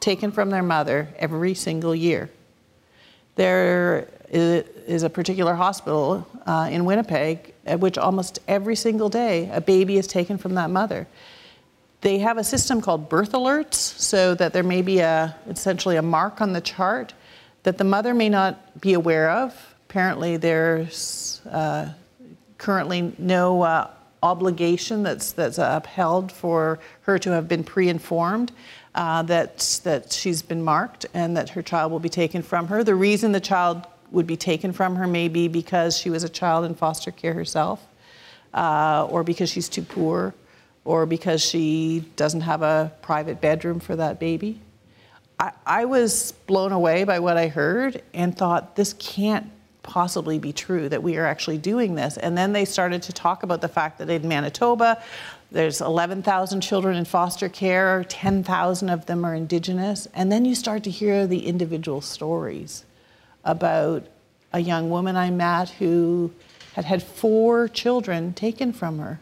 [0.00, 2.30] taken from their mother every single year.
[3.36, 9.60] There is a particular hospital uh, in Winnipeg at which almost every single day a
[9.60, 11.06] baby is taken from that mother.
[12.00, 16.02] They have a system called birth alerts so that there may be a essentially a
[16.02, 17.12] mark on the chart
[17.62, 19.69] that the mother may not be aware of.
[19.90, 21.88] Apparently, there's uh,
[22.58, 23.90] currently no uh,
[24.22, 28.52] obligation that's that's upheld for her to have been pre-informed
[28.94, 32.84] uh, that, that she's been marked and that her child will be taken from her.
[32.84, 36.28] The reason the child would be taken from her may be because she was a
[36.28, 37.84] child in foster care herself,
[38.54, 40.32] uh, or because she's too poor,
[40.84, 44.60] or because she doesn't have a private bedroom for that baby.
[45.40, 49.50] I, I was blown away by what I heard and thought, this can't
[49.82, 52.16] possibly be true that we are actually doing this.
[52.16, 55.02] And then they started to talk about the fact that in Manitoba,
[55.50, 60.06] there's 11,000 children in foster care, 10,000 of them are Indigenous.
[60.14, 62.84] And then you start to hear the individual stories
[63.44, 64.06] about
[64.52, 66.32] a young woman I met who
[66.74, 69.20] had had four children taken from her,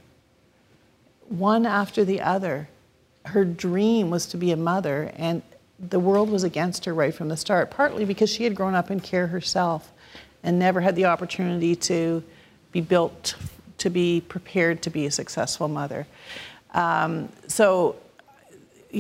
[1.28, 2.68] one after the other.
[3.26, 5.42] Her dream was to be a mother, and
[5.78, 8.90] the world was against her right from the start, partly because she had grown up
[8.90, 9.92] in care herself
[10.42, 12.22] and never had the opportunity to
[12.72, 13.34] be built
[13.78, 16.06] to be prepared to be a successful mother.
[16.74, 17.96] Um, so,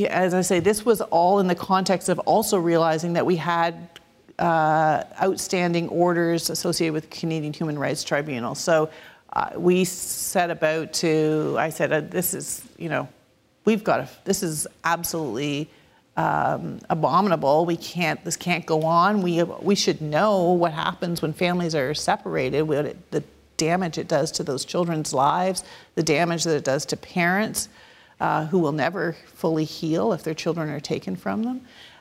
[0.08, 3.88] as I say, this was all in the context of also realizing that we had
[4.38, 8.54] uh, outstanding orders associated with Canadian Human Rights Tribunal.
[8.54, 8.90] So
[9.32, 13.08] uh, we set about to, I said, uh, this is, you know,
[13.64, 15.68] we've got to, this is absolutely
[16.18, 17.64] um, abominable.
[17.64, 19.22] We can't, this can't go on.
[19.22, 23.22] We, we should know what happens when families are separated, what it, the
[23.56, 25.62] damage it does to those children's lives,
[25.94, 27.68] the damage that it does to parents
[28.18, 31.60] uh, who will never fully heal if their children are taken from them.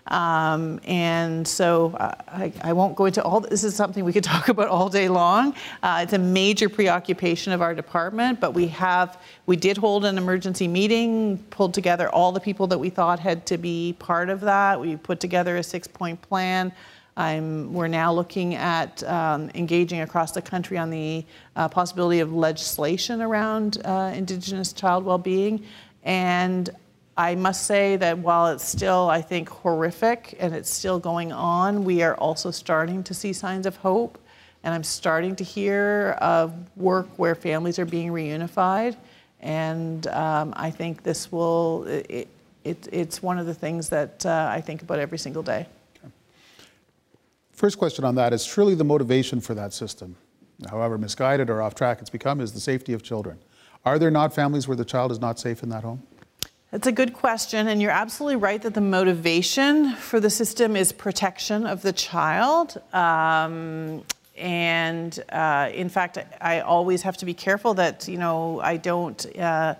[0.10, 4.24] Um, and so uh, I, I, won't go into all this is something we could
[4.36, 5.54] talk about all day long.
[5.84, 10.18] Uh, it's a major preoccupation of our department, but we have we did hold an
[10.18, 14.42] emergency meeting, pulled together all the people that we thought had to be part of
[14.42, 14.80] that.
[14.80, 16.72] We put together a six-point plan.
[17.18, 22.32] I'm, we're now looking at um, engaging across the country on the uh, possibility of
[22.32, 25.66] legislation around uh, Indigenous child well-being.
[26.04, 26.70] And
[27.18, 31.84] I must say that while it's still, I think, horrific and it's still going on,
[31.84, 34.20] we are also starting to see signs of hope.
[34.64, 38.96] And I'm starting to hear of work where families are being reunified.
[39.40, 42.28] And um, I think this will, it,
[42.64, 45.66] it, it's one of the things that uh, I think about every single day.
[47.52, 50.16] First question on that is truly the motivation for that system,
[50.70, 53.40] however misguided or off track it's become, is the safety of children.
[53.86, 56.04] Are there not families where the child is not safe in that home?
[56.72, 60.92] That's a good question, and you're absolutely right that the motivation for the system is
[60.92, 62.82] protection of the child.
[62.92, 64.04] Um,
[64.36, 69.26] and uh, in fact, I always have to be careful that you know I don't
[69.40, 69.76] uh,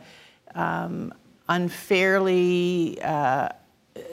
[0.56, 1.14] um,
[1.50, 3.50] unfairly uh,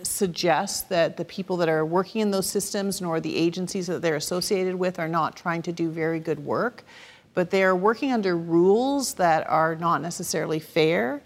[0.03, 4.17] suggest that the people that are working in those systems nor the agencies that they're
[4.17, 6.83] associated with are not trying to do very good work,
[7.35, 11.23] but they are working under rules that are not necessarily fair.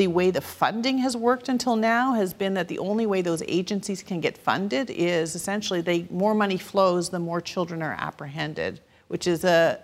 [0.00, 3.42] The way the funding has worked until now has been that the only way those
[3.46, 8.80] agencies can get funded is essentially they more money flows the more children are apprehended,
[9.08, 9.78] which is a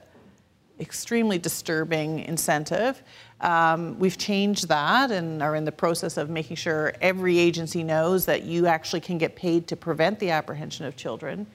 [0.81, 3.03] extremely disturbing incentive.
[3.43, 8.25] Um, we've changed that and are in the process of making sure every agency knows
[8.25, 11.47] that you actually can get paid to prevent the apprehension of children.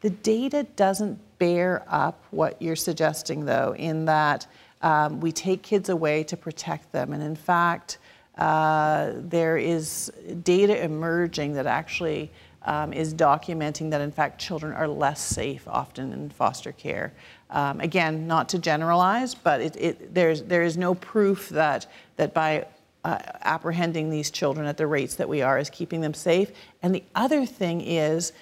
[0.00, 4.48] The data doesn't bear up what you're suggesting, though, in that
[4.82, 7.12] um, we take kids away to protect them.
[7.12, 7.98] And in fact,
[8.38, 10.12] uh, there is
[10.42, 12.30] data emerging that actually
[12.64, 17.12] um, is documenting that, in fact, children are less safe often in foster care.
[17.50, 22.32] Um, again, not to generalize, but it, it, there's, there is no proof that, that
[22.32, 22.66] by
[23.04, 26.52] uh, apprehending these children at the rates that we are is keeping them safe.
[26.82, 28.32] And the other thing is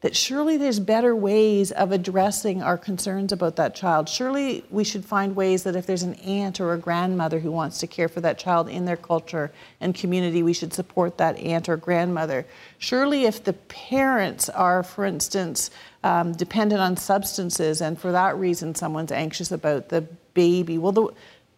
[0.00, 4.08] that surely there's better ways of addressing our concerns about that child.
[4.08, 7.78] Surely we should find ways that if there's an aunt or a grandmother who wants
[7.78, 11.68] to care for that child in their culture and community, we should support that aunt
[11.68, 12.46] or grandmother.
[12.78, 15.70] Surely if the parents are, for instance,
[16.02, 20.00] um, dependent on substances and for that reason someone's anxious about the
[20.32, 21.08] baby, well, the,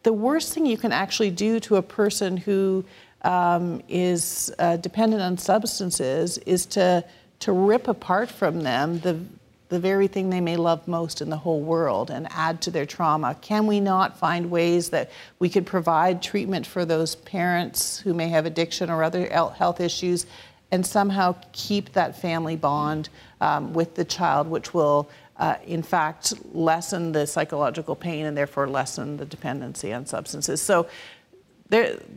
[0.02, 2.84] the worst thing you can actually do to a person who
[3.22, 7.04] um, is uh, dependent on substances is to
[7.42, 9.20] to rip apart from them the,
[9.68, 12.86] the very thing they may love most in the whole world and add to their
[12.86, 13.34] trauma?
[13.40, 18.28] Can we not find ways that we could provide treatment for those parents who may
[18.28, 20.24] have addiction or other health issues
[20.70, 23.08] and somehow keep that family bond
[23.40, 28.68] um, with the child, which will, uh, in fact, lessen the psychological pain and therefore
[28.68, 30.62] lessen the dependency on substances?
[30.62, 30.86] So,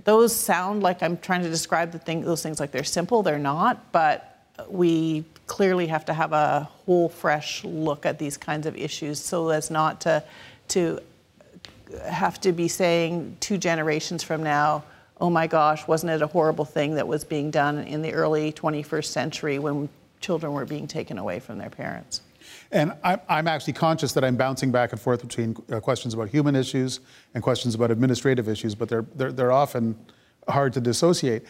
[0.03, 3.23] those sound like I'm trying to describe the thing, those things like they're simple.
[3.23, 4.34] They're not, but
[4.67, 9.49] we clearly have to have a whole fresh look at these kinds of issues so
[9.49, 10.23] as not to,
[10.69, 10.99] to
[12.07, 14.83] have to be saying two generations from now,
[15.21, 18.51] oh my gosh, wasn't it a horrible thing that was being done in the early
[18.51, 19.87] 21st century when
[20.19, 22.21] children were being taken away from their parents?
[22.71, 26.55] And I'm actually conscious that I'm bouncing back and forth between uh, questions about human
[26.55, 26.99] issues
[27.33, 29.95] and questions about administrative issues, but they're, they're, they're often
[30.47, 31.43] hard to dissociate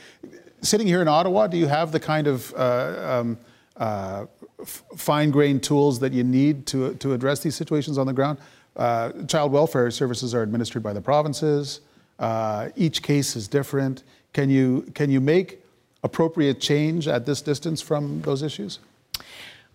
[0.66, 3.38] sitting here in Ottawa, do you have the kind of uh, um,
[3.78, 4.26] uh,
[4.66, 8.40] fine-grained tools that you need to, to address these situations on the ground?
[8.76, 11.82] Uh, child welfare services are administered by the provinces.
[12.20, 14.04] Uh, each case is different.
[14.34, 15.64] Can you, can you make
[16.04, 18.80] appropriate change at this distance from those issues?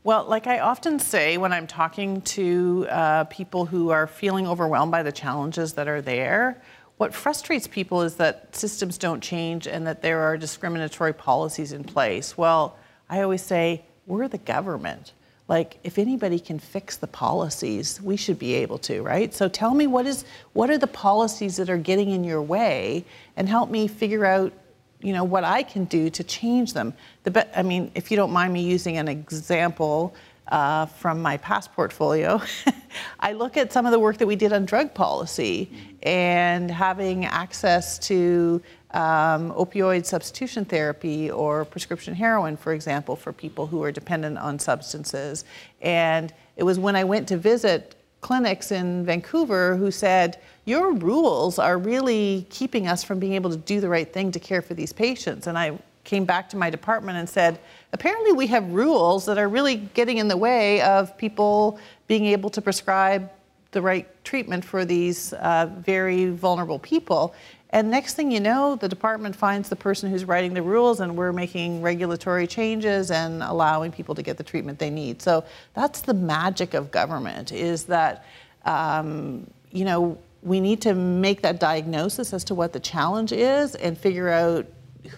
[0.02, 4.90] Well, like I often say when I'm talking to uh, people who are feeling overwhelmed
[4.90, 6.62] by the challenges that are there,
[7.00, 11.82] what frustrates people is that systems don't change and that there are discriminatory policies in
[11.82, 12.36] place.
[12.36, 12.76] Well,
[13.08, 15.14] I always say, we're the government.
[15.48, 19.32] Like, if anybody can fix the policies, we should be able to, right?
[19.32, 23.06] So tell me what is what are the policies that are getting in your way
[23.34, 24.52] and help me figure out
[25.00, 26.92] you know what I can do to change them.
[27.22, 30.14] The be- I mean, if you don't mind me using an example,
[30.50, 32.40] uh, from my past portfolio,
[33.20, 35.70] I look at some of the work that we did on drug policy
[36.02, 43.66] and having access to um, opioid substitution therapy or prescription heroin, for example, for people
[43.66, 45.44] who are dependent on substances.
[45.80, 51.58] And it was when I went to visit clinics in Vancouver who said, Your rules
[51.58, 54.74] are really keeping us from being able to do the right thing to care for
[54.74, 55.46] these patients.
[55.46, 57.60] And I came back to my department and said,
[57.92, 62.50] apparently we have rules that are really getting in the way of people being able
[62.50, 63.30] to prescribe
[63.72, 67.34] the right treatment for these uh, very vulnerable people.
[67.72, 71.16] And next thing you know, the department finds the person who's writing the rules, and
[71.16, 75.22] we're making regulatory changes and allowing people to get the treatment they need.
[75.22, 78.24] So that's the magic of government: is that
[78.64, 83.76] um, you know we need to make that diagnosis as to what the challenge is
[83.76, 84.66] and figure out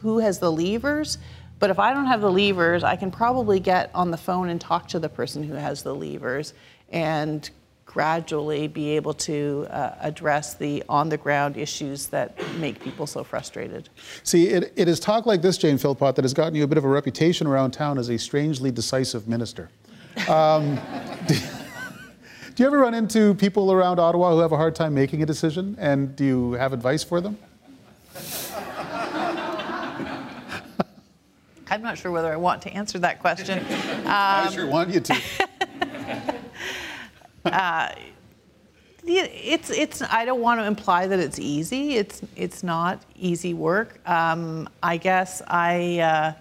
[0.00, 1.18] who has the levers.
[1.62, 4.60] But if I don't have the levers, I can probably get on the phone and
[4.60, 6.54] talk to the person who has the levers
[6.90, 7.48] and
[7.86, 13.22] gradually be able to uh, address the on the ground issues that make people so
[13.22, 13.88] frustrated.
[14.24, 16.78] See, it, it is talk like this, Jane Philpott, that has gotten you a bit
[16.78, 19.70] of a reputation around town as a strangely decisive minister.
[20.28, 20.74] Um,
[21.28, 21.36] do,
[22.56, 25.26] do you ever run into people around Ottawa who have a hard time making a
[25.26, 27.38] decision, and do you have advice for them?
[31.72, 33.58] I'm not sure whether I want to answer that question.
[33.58, 33.64] Um,
[34.06, 35.22] I sure want you to.
[37.46, 37.88] uh,
[39.04, 40.02] it's it's.
[40.02, 41.96] I don't want to imply that it's easy.
[41.96, 44.06] It's it's not easy work.
[44.06, 45.98] Um, I guess I.
[46.00, 46.32] Uh,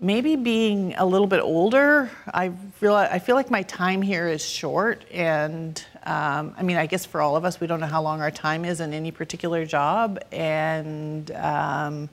[0.00, 2.50] maybe being a little bit older, I
[2.80, 7.04] feel I feel like my time here is short, and um, I mean, I guess
[7.04, 9.66] for all of us, we don't know how long our time is in any particular
[9.66, 12.08] job, and um,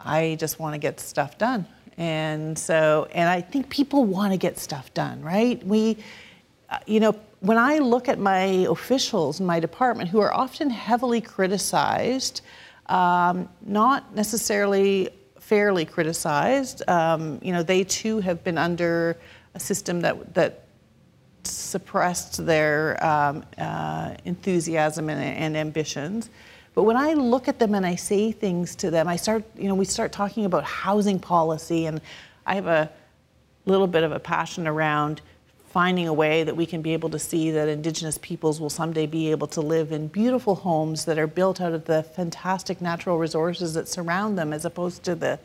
[0.00, 1.66] I just want to get stuff done.
[1.96, 5.64] And so, and I think people want to get stuff done, right?
[5.66, 5.98] We,
[6.86, 11.20] you know, when I look at my officials in my department who are often heavily
[11.20, 12.42] criticized,
[12.86, 16.88] um, not necessarily fairly criticized.
[16.88, 19.16] Um, you know, they too have been under
[19.54, 20.64] a system that that
[21.44, 26.28] suppressed their um, uh, enthusiasm and, and, ambitions.
[26.74, 29.68] But when I look at them and I say things to them, I start, you
[29.68, 32.00] know, we start talking about housing policy, and
[32.46, 32.90] I have a
[33.66, 35.20] little bit of a passion around
[35.70, 39.06] finding a way that we can be able to see that Indigenous peoples will someday
[39.06, 43.18] be able to live in beautiful homes that are built out of the fantastic natural
[43.18, 45.38] resources that surround them, as opposed to the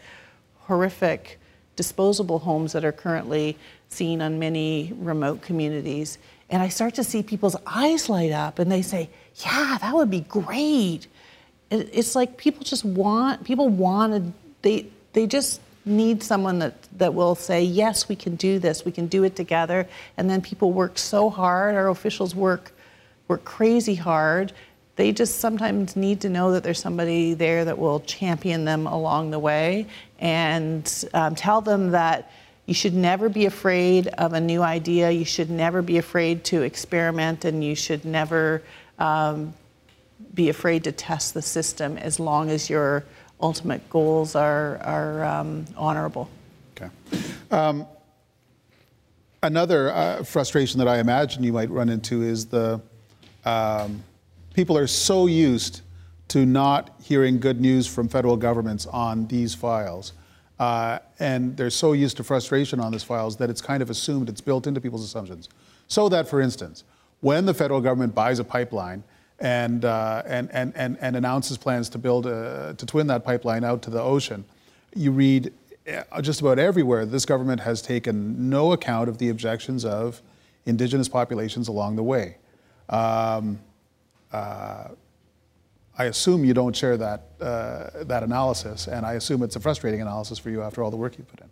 [0.61, 1.39] horrific
[1.75, 3.57] disposable homes that are currently
[3.89, 6.17] seen on many remote communities.
[6.49, 10.09] And I start to see people's eyes light up and they say, Yeah, that would
[10.09, 11.07] be great.
[11.71, 17.35] It's like people just want, people want, they, they just need someone that, that will
[17.35, 19.87] say, yes, we can do this, we can do it together.
[20.17, 22.71] And then people work so hard, our officials work,
[23.27, 24.53] work crazy hard.
[24.95, 29.31] They just sometimes need to know that there's somebody there that will champion them along
[29.31, 29.87] the way
[30.19, 32.31] and um, tell them that
[32.65, 35.11] you should never be afraid of a new idea.
[35.11, 38.63] You should never be afraid to experiment, and you should never
[38.97, 39.53] um,
[40.35, 43.05] be afraid to test the system as long as you're
[43.41, 46.29] ultimate goals are, are um, honorable.
[46.75, 46.89] Okay.
[47.51, 47.85] Um,
[49.43, 52.81] another uh, frustration that I imagine you might run into is the
[53.43, 54.03] um,
[54.53, 55.81] people are so used
[56.29, 60.13] to not hearing good news from federal governments on these files.
[60.57, 64.29] Uh, and they're so used to frustration on these files that it's kind of assumed,
[64.29, 65.49] it's built into people's assumptions.
[65.87, 66.83] So that, for instance,
[67.19, 69.03] when the federal government buys a pipeline,
[69.39, 73.63] and, uh, and, and, and, and announces plans to build a, to twin that pipeline
[73.63, 74.45] out to the ocean,
[74.95, 75.51] you read
[75.87, 80.21] uh, just about everywhere this government has taken no account of the objections of
[80.65, 82.37] indigenous populations along the way.
[82.89, 83.59] Um,
[84.31, 84.89] uh,
[85.97, 90.01] I assume you don't share that, uh, that analysis, and I assume it's a frustrating
[90.01, 91.49] analysis for you after all the work you put in.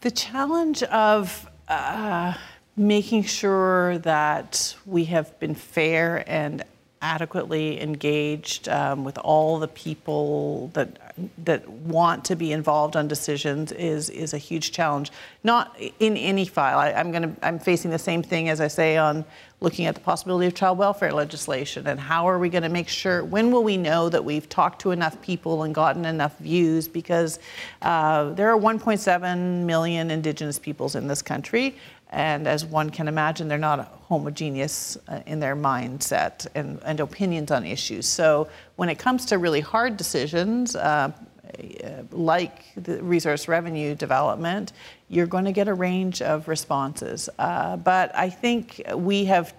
[0.00, 2.34] The challenge of uh,
[2.76, 6.64] making sure that we have been fair and
[7.04, 10.98] adequately engaged um, with all the people that
[11.44, 15.12] that want to be involved on decisions is is a huge challenge.
[15.44, 16.78] Not in any file.
[16.78, 17.46] I, am going to.
[17.46, 19.24] I'm facing the same thing as I say on
[19.60, 22.88] looking at the possibility of child welfare legislation and how are we going to make
[22.88, 23.22] sure.
[23.22, 26.88] When will we know that we've talked to enough people and gotten enough views?
[26.88, 27.38] Because
[27.82, 31.76] uh, there are 1.7 million Indigenous peoples in this country.
[32.14, 37.50] And as one can imagine, they're not homogeneous uh, in their mindset and, and, opinions
[37.50, 38.06] on issues.
[38.06, 44.72] So when it comes to really hard decisions, uh, uh, like the resource revenue development,
[45.08, 47.28] you're going to get a range of responses.
[47.36, 49.52] Uh, but I think we have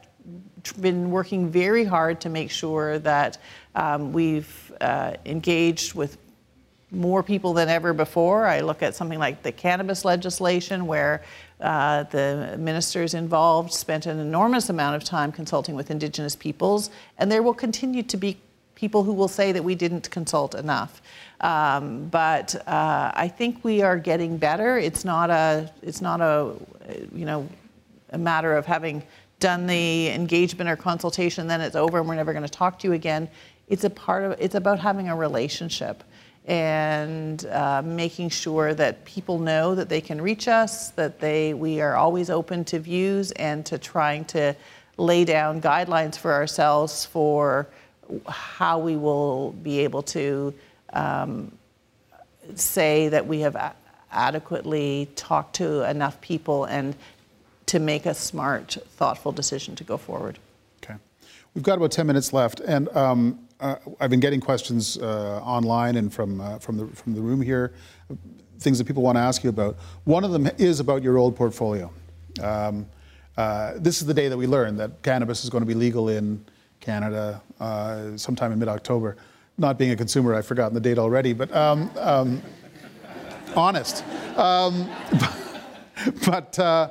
[0.80, 3.38] been working very hard to make sure that
[3.76, 6.18] um, we've uh, engaged with
[6.92, 8.46] more people than ever before.
[8.46, 11.22] I look at something like the cannabis legislation, where
[11.62, 17.32] uh, the ministers involved spent an enormous amount of time consulting with Indigenous peoples, and
[17.32, 18.38] there will continue to be
[18.76, 21.02] people who will say that we didn't consult enough.
[21.42, 24.78] Um, but uh, I think we are getting better.
[24.78, 26.56] It's not a, it's not a,
[27.14, 27.48] you know,
[28.12, 29.02] a matter of having
[29.40, 32.88] done the engagement or consultation, then it's over and we're never going to talk to
[32.88, 33.30] you again.
[33.68, 36.04] It's a part of, it's about having a relationship
[36.46, 41.82] and uh, making sure that people know that they can reach us, that they we
[41.82, 44.56] are always open to views and to trying to
[44.98, 47.68] lay down guidelines for ourselves for
[48.28, 50.54] how we will be able to
[50.94, 51.52] um,
[52.54, 53.76] say that we have a-
[54.12, 56.96] adequately talked to enough people and
[57.66, 60.38] to make a smart, thoughtful decision to go forward.
[60.84, 60.96] Okay.
[61.56, 65.96] We've got about 10 minutes left, and um, uh, I've been getting questions uh, online
[65.96, 67.74] and from, uh, from, the, from the room here,
[68.60, 69.78] things that people want to ask you about.
[70.04, 71.92] One of them is about your old portfolio.
[72.42, 72.86] Um,
[73.38, 76.10] uh, this is the day that we learned that cannabis is going to be legal
[76.10, 76.44] in
[76.80, 79.18] Canada uh, sometime in mid October.
[79.58, 82.42] Not being a consumer, I've forgotten the date already, but um, um,
[83.56, 84.04] honest.
[84.38, 84.90] Um,
[86.26, 86.90] but uh,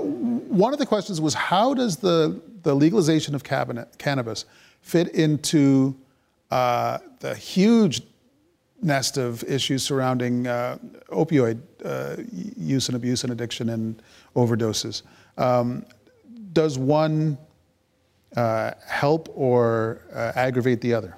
[0.00, 4.44] one of the questions was how does the, the legalization of cabinet, cannabis
[4.80, 5.96] fit into
[6.50, 8.02] uh, the huge
[8.80, 12.16] nest of issues surrounding uh, opioid uh,
[12.56, 14.02] use and abuse and addiction and
[14.36, 15.02] overdoses.
[15.36, 15.84] Um,
[16.52, 17.38] does one
[18.36, 21.16] uh, help or uh, aggravate the other?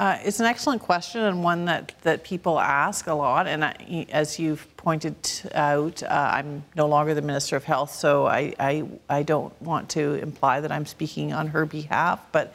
[0.00, 3.46] Uh, it's an excellent question and one that, that people ask a lot.
[3.46, 5.14] And I, as you've pointed
[5.54, 9.90] out, uh, I'm no longer the Minister of Health, so I, I, I, don't want
[9.90, 12.18] to imply that I'm speaking on her behalf.
[12.32, 12.54] But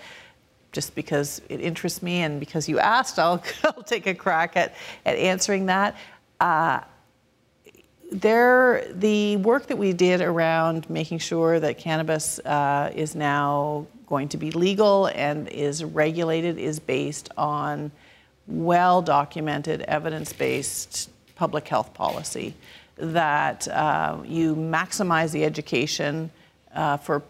[0.72, 4.74] just because it interests me and because you asked, I'll, I'll take a crack at,
[5.06, 5.96] at answering that.
[6.40, 6.80] Uh,
[8.12, 14.30] there, the work that we did around making sure that cannabis uh, is now going
[14.30, 17.92] to be legal and is regulated is based on
[18.48, 22.54] well documented, evidence based public health policy.
[22.98, 26.30] That uh, you maximize the education
[26.74, 27.24] uh, for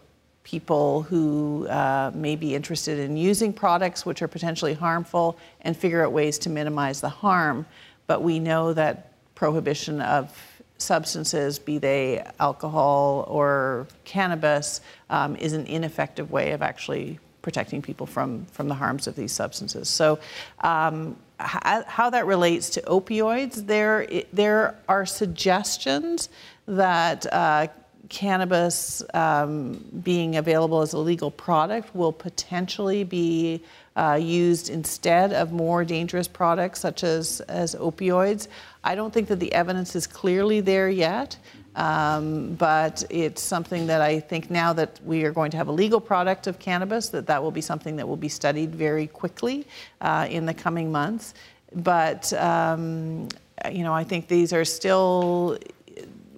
[0.43, 6.05] people who uh, may be interested in using products which are potentially harmful and figure
[6.05, 7.65] out ways to minimize the harm.
[8.05, 15.65] But we know that prohibition of substances, be they alcohol or cannabis, um, is an
[15.67, 19.87] ineffective way of actually protecting people from, from the harms of these substances.
[19.87, 20.19] So,
[20.61, 26.29] um, how, how that relates to opioids, there, there are suggestions
[26.65, 27.67] that uh,
[28.09, 33.61] cannabis um, being available as a legal product will potentially be
[33.95, 38.47] uh, used instead of more dangerous products such as, as opioids.
[38.85, 41.37] I don't think that the evidence is clearly there yet.
[41.75, 45.73] Um, but it's something that I think now that we are going to have a
[45.73, 49.67] legal product of cannabis, that that will be something that will be studied very quickly
[49.99, 51.33] uh, in the coming months.
[51.73, 53.27] But um,
[53.69, 55.57] you know, I think these are still.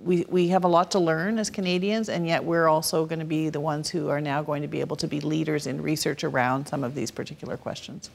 [0.03, 3.25] We, we have a lot to learn as Canadians, and yet we're also going to
[3.25, 6.23] be the ones who are now going to be able to be leaders in research
[6.23, 8.09] around some of these particular questions.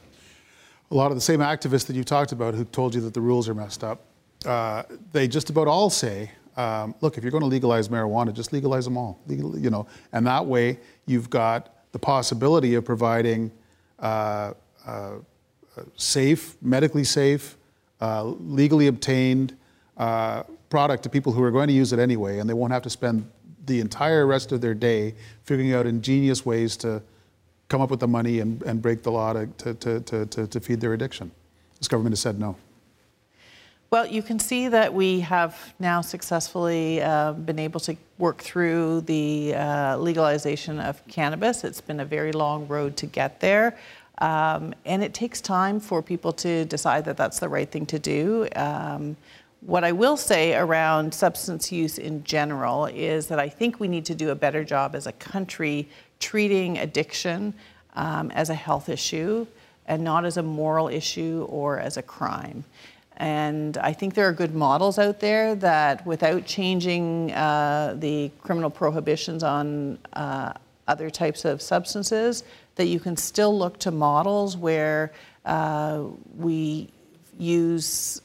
[0.90, 3.20] A lot of the same activists that you talked about who told you that the
[3.20, 4.00] rules are messed up
[4.46, 8.52] uh, they just about all say, um, look, if you're going to legalize marijuana, just
[8.52, 9.20] legalize them all.
[9.26, 13.50] Legal, you know, and that way you've got the possibility of providing
[13.98, 14.52] uh,
[14.86, 15.12] uh,
[15.96, 17.56] safe, medically safe,
[18.00, 19.56] uh, legally obtained
[19.96, 22.82] uh, product to people who are going to use it anyway, and they won't have
[22.82, 23.30] to spend
[23.66, 25.14] the entire rest of their day
[25.44, 27.00] figuring out ingenious ways to
[27.68, 30.60] come up with the money and, and break the law to, to, to, to, to
[30.60, 31.30] feed their addiction.
[31.78, 32.56] This government has said no.
[33.92, 39.02] Well, you can see that we have now successfully uh, been able to work through
[39.02, 41.62] the uh, legalization of cannabis.
[41.62, 43.76] It's been a very long road to get there.
[44.16, 47.98] Um, and it takes time for people to decide that that's the right thing to
[47.98, 48.48] do.
[48.56, 49.14] Um,
[49.60, 54.06] what I will say around substance use in general is that I think we need
[54.06, 55.86] to do a better job as a country
[56.18, 57.52] treating addiction
[57.94, 59.46] um, as a health issue
[59.86, 62.64] and not as a moral issue or as a crime.
[63.18, 68.70] And I think there are good models out there that, without changing uh, the criminal
[68.70, 70.54] prohibitions on uh,
[70.88, 72.42] other types of substances,
[72.76, 75.12] that you can still look to models where
[75.44, 76.04] uh,
[76.36, 76.88] we
[77.38, 78.21] use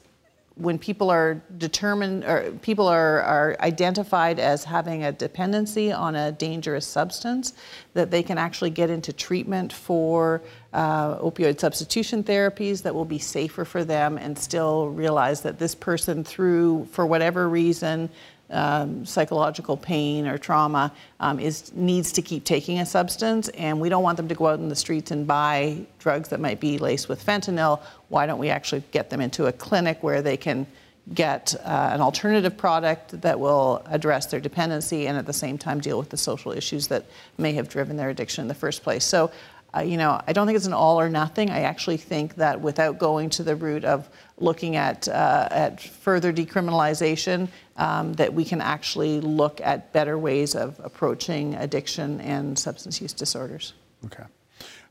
[0.58, 6.32] when people are determined or people are, are identified as having a dependency on a
[6.32, 7.54] dangerous substance,
[7.94, 10.42] that they can actually get into treatment for
[10.72, 15.74] uh, opioid substitution therapies that will be safer for them and still realize that this
[15.74, 18.10] person, through, for whatever reason,
[18.50, 23.88] um, psychological pain or trauma um, is needs to keep taking a substance, and we
[23.88, 26.78] don't want them to go out in the streets and buy drugs that might be
[26.78, 27.80] laced with fentanyl.
[28.08, 30.66] Why don't we actually get them into a clinic where they can
[31.14, 35.80] get uh, an alternative product that will address their dependency and at the same time
[35.80, 37.06] deal with the social issues that
[37.38, 39.04] may have driven their addiction in the first place.
[39.04, 39.30] So
[39.76, 41.50] uh, you know, I don't think it's an all or nothing.
[41.50, 46.32] I actually think that without going to the root of looking at uh, at further
[46.32, 53.00] decriminalization, um, that we can actually look at better ways of approaching addiction and substance
[53.00, 53.72] use disorders.
[54.04, 54.24] Okay.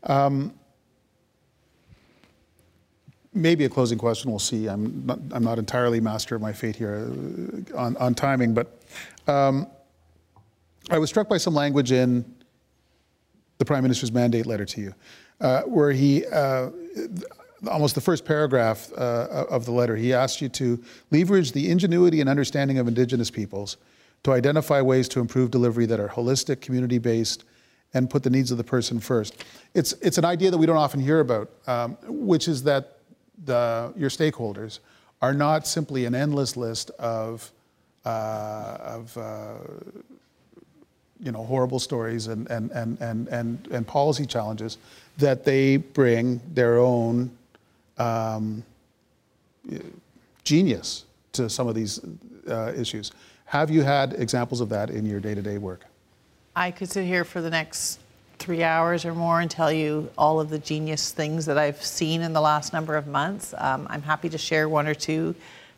[0.03, 0.53] Um,
[3.33, 4.31] maybe a closing question.
[4.31, 4.67] We'll see.
[4.67, 7.07] I'm not, I'm not entirely master of my fate here
[7.75, 8.81] uh, on, on timing, but
[9.27, 9.67] um,
[10.89, 12.25] I was struck by some language in
[13.57, 14.93] the Prime Minister's mandate letter to you,
[15.41, 16.69] uh, where he, uh,
[17.69, 22.21] almost the first paragraph uh, of the letter, he asked you to leverage the ingenuity
[22.21, 23.77] and understanding of Indigenous peoples
[24.23, 27.43] to identify ways to improve delivery that are holistic, community based,
[27.93, 29.45] and put the needs of the person first.
[29.73, 32.97] It's, it's an idea that we don't often hear about, um, which is that
[33.45, 34.79] the, your stakeholders
[35.21, 37.51] are not simply an endless list of,
[38.05, 39.53] uh, of uh,
[41.19, 44.77] you know, horrible stories and, and, and, and, and, and policy challenges,
[45.17, 47.31] that they bring their own
[47.97, 48.63] um,
[50.43, 51.99] genius to some of these
[52.49, 53.11] uh, issues.
[53.45, 55.85] Have you had examples of that in your day to day work?
[56.55, 57.99] I could sit here for the next
[58.39, 62.21] three hours or more and tell you all of the genius things that I've seen
[62.21, 63.53] in the last number of months.
[63.57, 65.35] Um, I'm happy to share one or two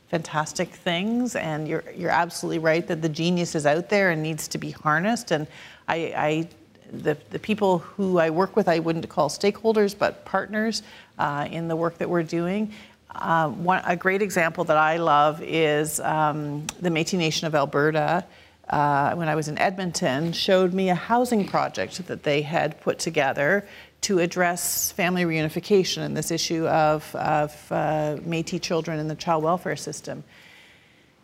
[0.10, 4.48] fantastic things, and you're you're absolutely right that the genius is out there and needs
[4.50, 5.32] to be harnessed.
[5.32, 5.48] And
[5.88, 6.50] I, I
[6.92, 10.84] the, the people who I work with, I wouldn't call stakeholders, but partners
[11.18, 12.74] uh, in the work that we're doing.
[13.14, 18.26] Uh, one, a great example that I love is um, the Métis Nation of Alberta.
[18.70, 23.00] Uh, when I was in Edmonton, showed me a housing project that they had put
[23.00, 23.68] together
[24.02, 29.44] to address family reunification and this issue of, of uh, Métis children in the child
[29.44, 30.24] welfare system.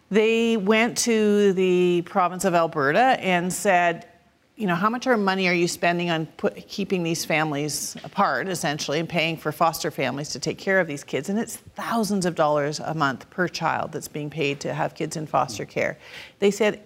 [0.09, 4.07] They went to the province of Alberta and said,
[4.56, 8.47] you know, how much our money are you spending on put, keeping these families apart,
[8.47, 11.28] essentially, and paying for foster families to take care of these kids?
[11.28, 15.18] And it's thousands of dollars a month per child that's being paid to have kids
[15.18, 15.97] in foster care.
[16.39, 16.82] They said,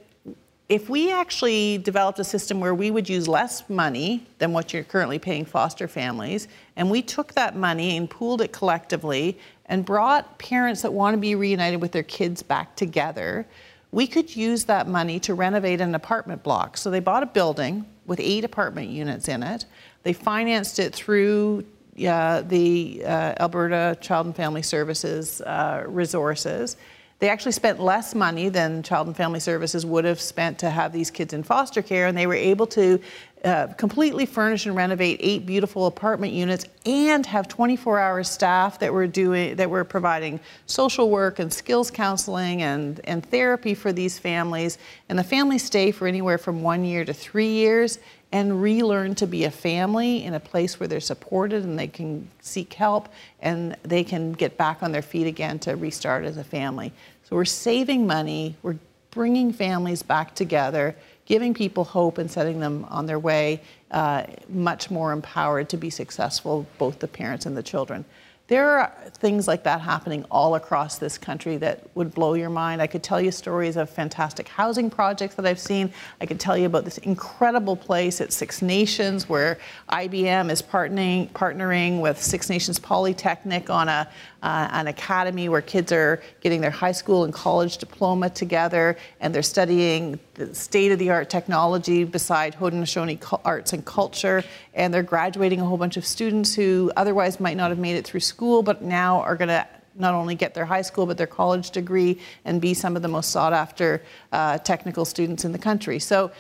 [0.68, 4.84] if we actually developed a system where we would use less money than what you're
[4.84, 10.38] currently paying foster families, and we took that money and pooled it collectively and brought
[10.40, 13.48] parents that want to be reunited with their kids back together,
[13.92, 16.78] we could use that money to renovate an apartment block.
[16.78, 19.66] So they bought a building with eight apartment units in it.
[20.04, 21.66] They financed it through
[22.08, 26.78] uh, the uh, Alberta Child and Family Services uh, resources.
[27.20, 30.94] They actually spent less money than Child and Family Services would have spent to have
[30.94, 33.02] these kids in foster care, and they were able to
[33.44, 39.08] uh, completely furnish and renovate eight beautiful apartment units and have 24-hour staff that were
[39.08, 44.78] doing that were providing social work and skills counseling and, and therapy for these families.
[45.08, 48.00] And the families stay for anywhere from one year to three years
[48.32, 52.30] and relearn to be a family in a place where they're supported and they can
[52.42, 53.08] seek help
[53.40, 56.92] and they can get back on their feet again to restart as a family.
[57.24, 58.78] So we're saving money, we're
[59.12, 60.96] bringing families back together
[61.30, 63.62] giving people hope and setting them on their way,
[63.92, 68.04] uh, much more empowered to be successful, both the parents and the children.
[68.48, 72.82] There are things like that happening all across this country that would blow your mind.
[72.82, 75.94] I could tell you stories of fantastic housing projects that I've seen.
[76.20, 79.60] I could tell you about this incredible place at Six Nations where
[79.90, 84.10] IBM is partnering, partnering with Six Nations Polytechnic on a,
[84.42, 89.34] uh, an academy where kids are getting their high school and college diploma together and
[89.34, 94.44] they're studying the state of the art technology beside Haudenosaunee arts and culture.
[94.74, 98.06] And they're graduating a whole bunch of students who otherwise might not have made it
[98.06, 101.28] through school, but now are going to not only get their high school but their
[101.28, 105.60] college degree and be some of the most sought after uh, technical students in the
[105.60, 106.00] country.
[106.00, 106.32] So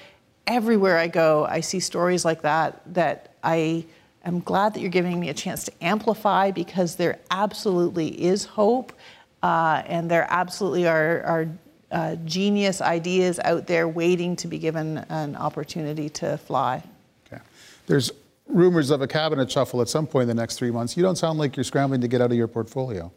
[0.47, 3.85] everywhere I go, I see stories like that that I
[4.25, 8.93] am glad that you're giving me a chance to amplify because there absolutely is hope
[9.41, 11.47] uh, and there absolutely are, are
[11.91, 16.83] uh, genius ideas out there waiting to be given an opportunity to fly.
[17.27, 17.41] Okay.
[17.87, 18.11] There's
[18.47, 20.97] rumors of a cabinet shuffle at some point in the next three months.
[20.97, 23.11] You don't sound like you're scrambling to get out of your portfolio.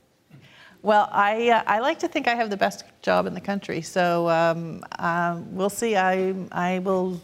[0.83, 3.83] Well, I, uh, I like to think I have the best job in the country,
[3.83, 5.97] so um, uh, we'll see.
[5.97, 7.21] I, I will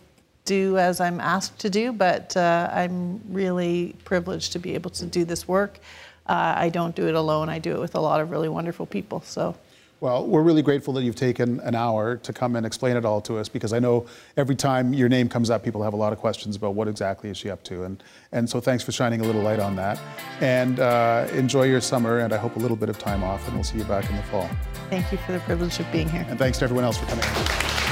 [0.49, 5.07] do as I'm asked to do, but uh, I'm really privileged to be able to
[5.07, 5.79] do this work.
[6.27, 8.87] Uh, I don't do it alone, I do it with a lot of really wonderful
[8.87, 9.21] people.
[9.21, 9.55] So.
[10.01, 13.21] Well, we're really grateful that you've taken an hour to come and explain it all
[13.23, 16.13] to us because I know every time your name comes up, people have a lot
[16.13, 17.83] of questions about what exactly is she up to.
[17.83, 20.01] And, and so thanks for shining a little light on that.
[20.41, 23.57] And uh, enjoy your summer, and I hope a little bit of time off, and
[23.57, 24.49] we'll see you back in the fall.
[24.89, 26.25] Thank you for the privilege of being here.
[26.29, 27.88] And thanks to everyone else for coming.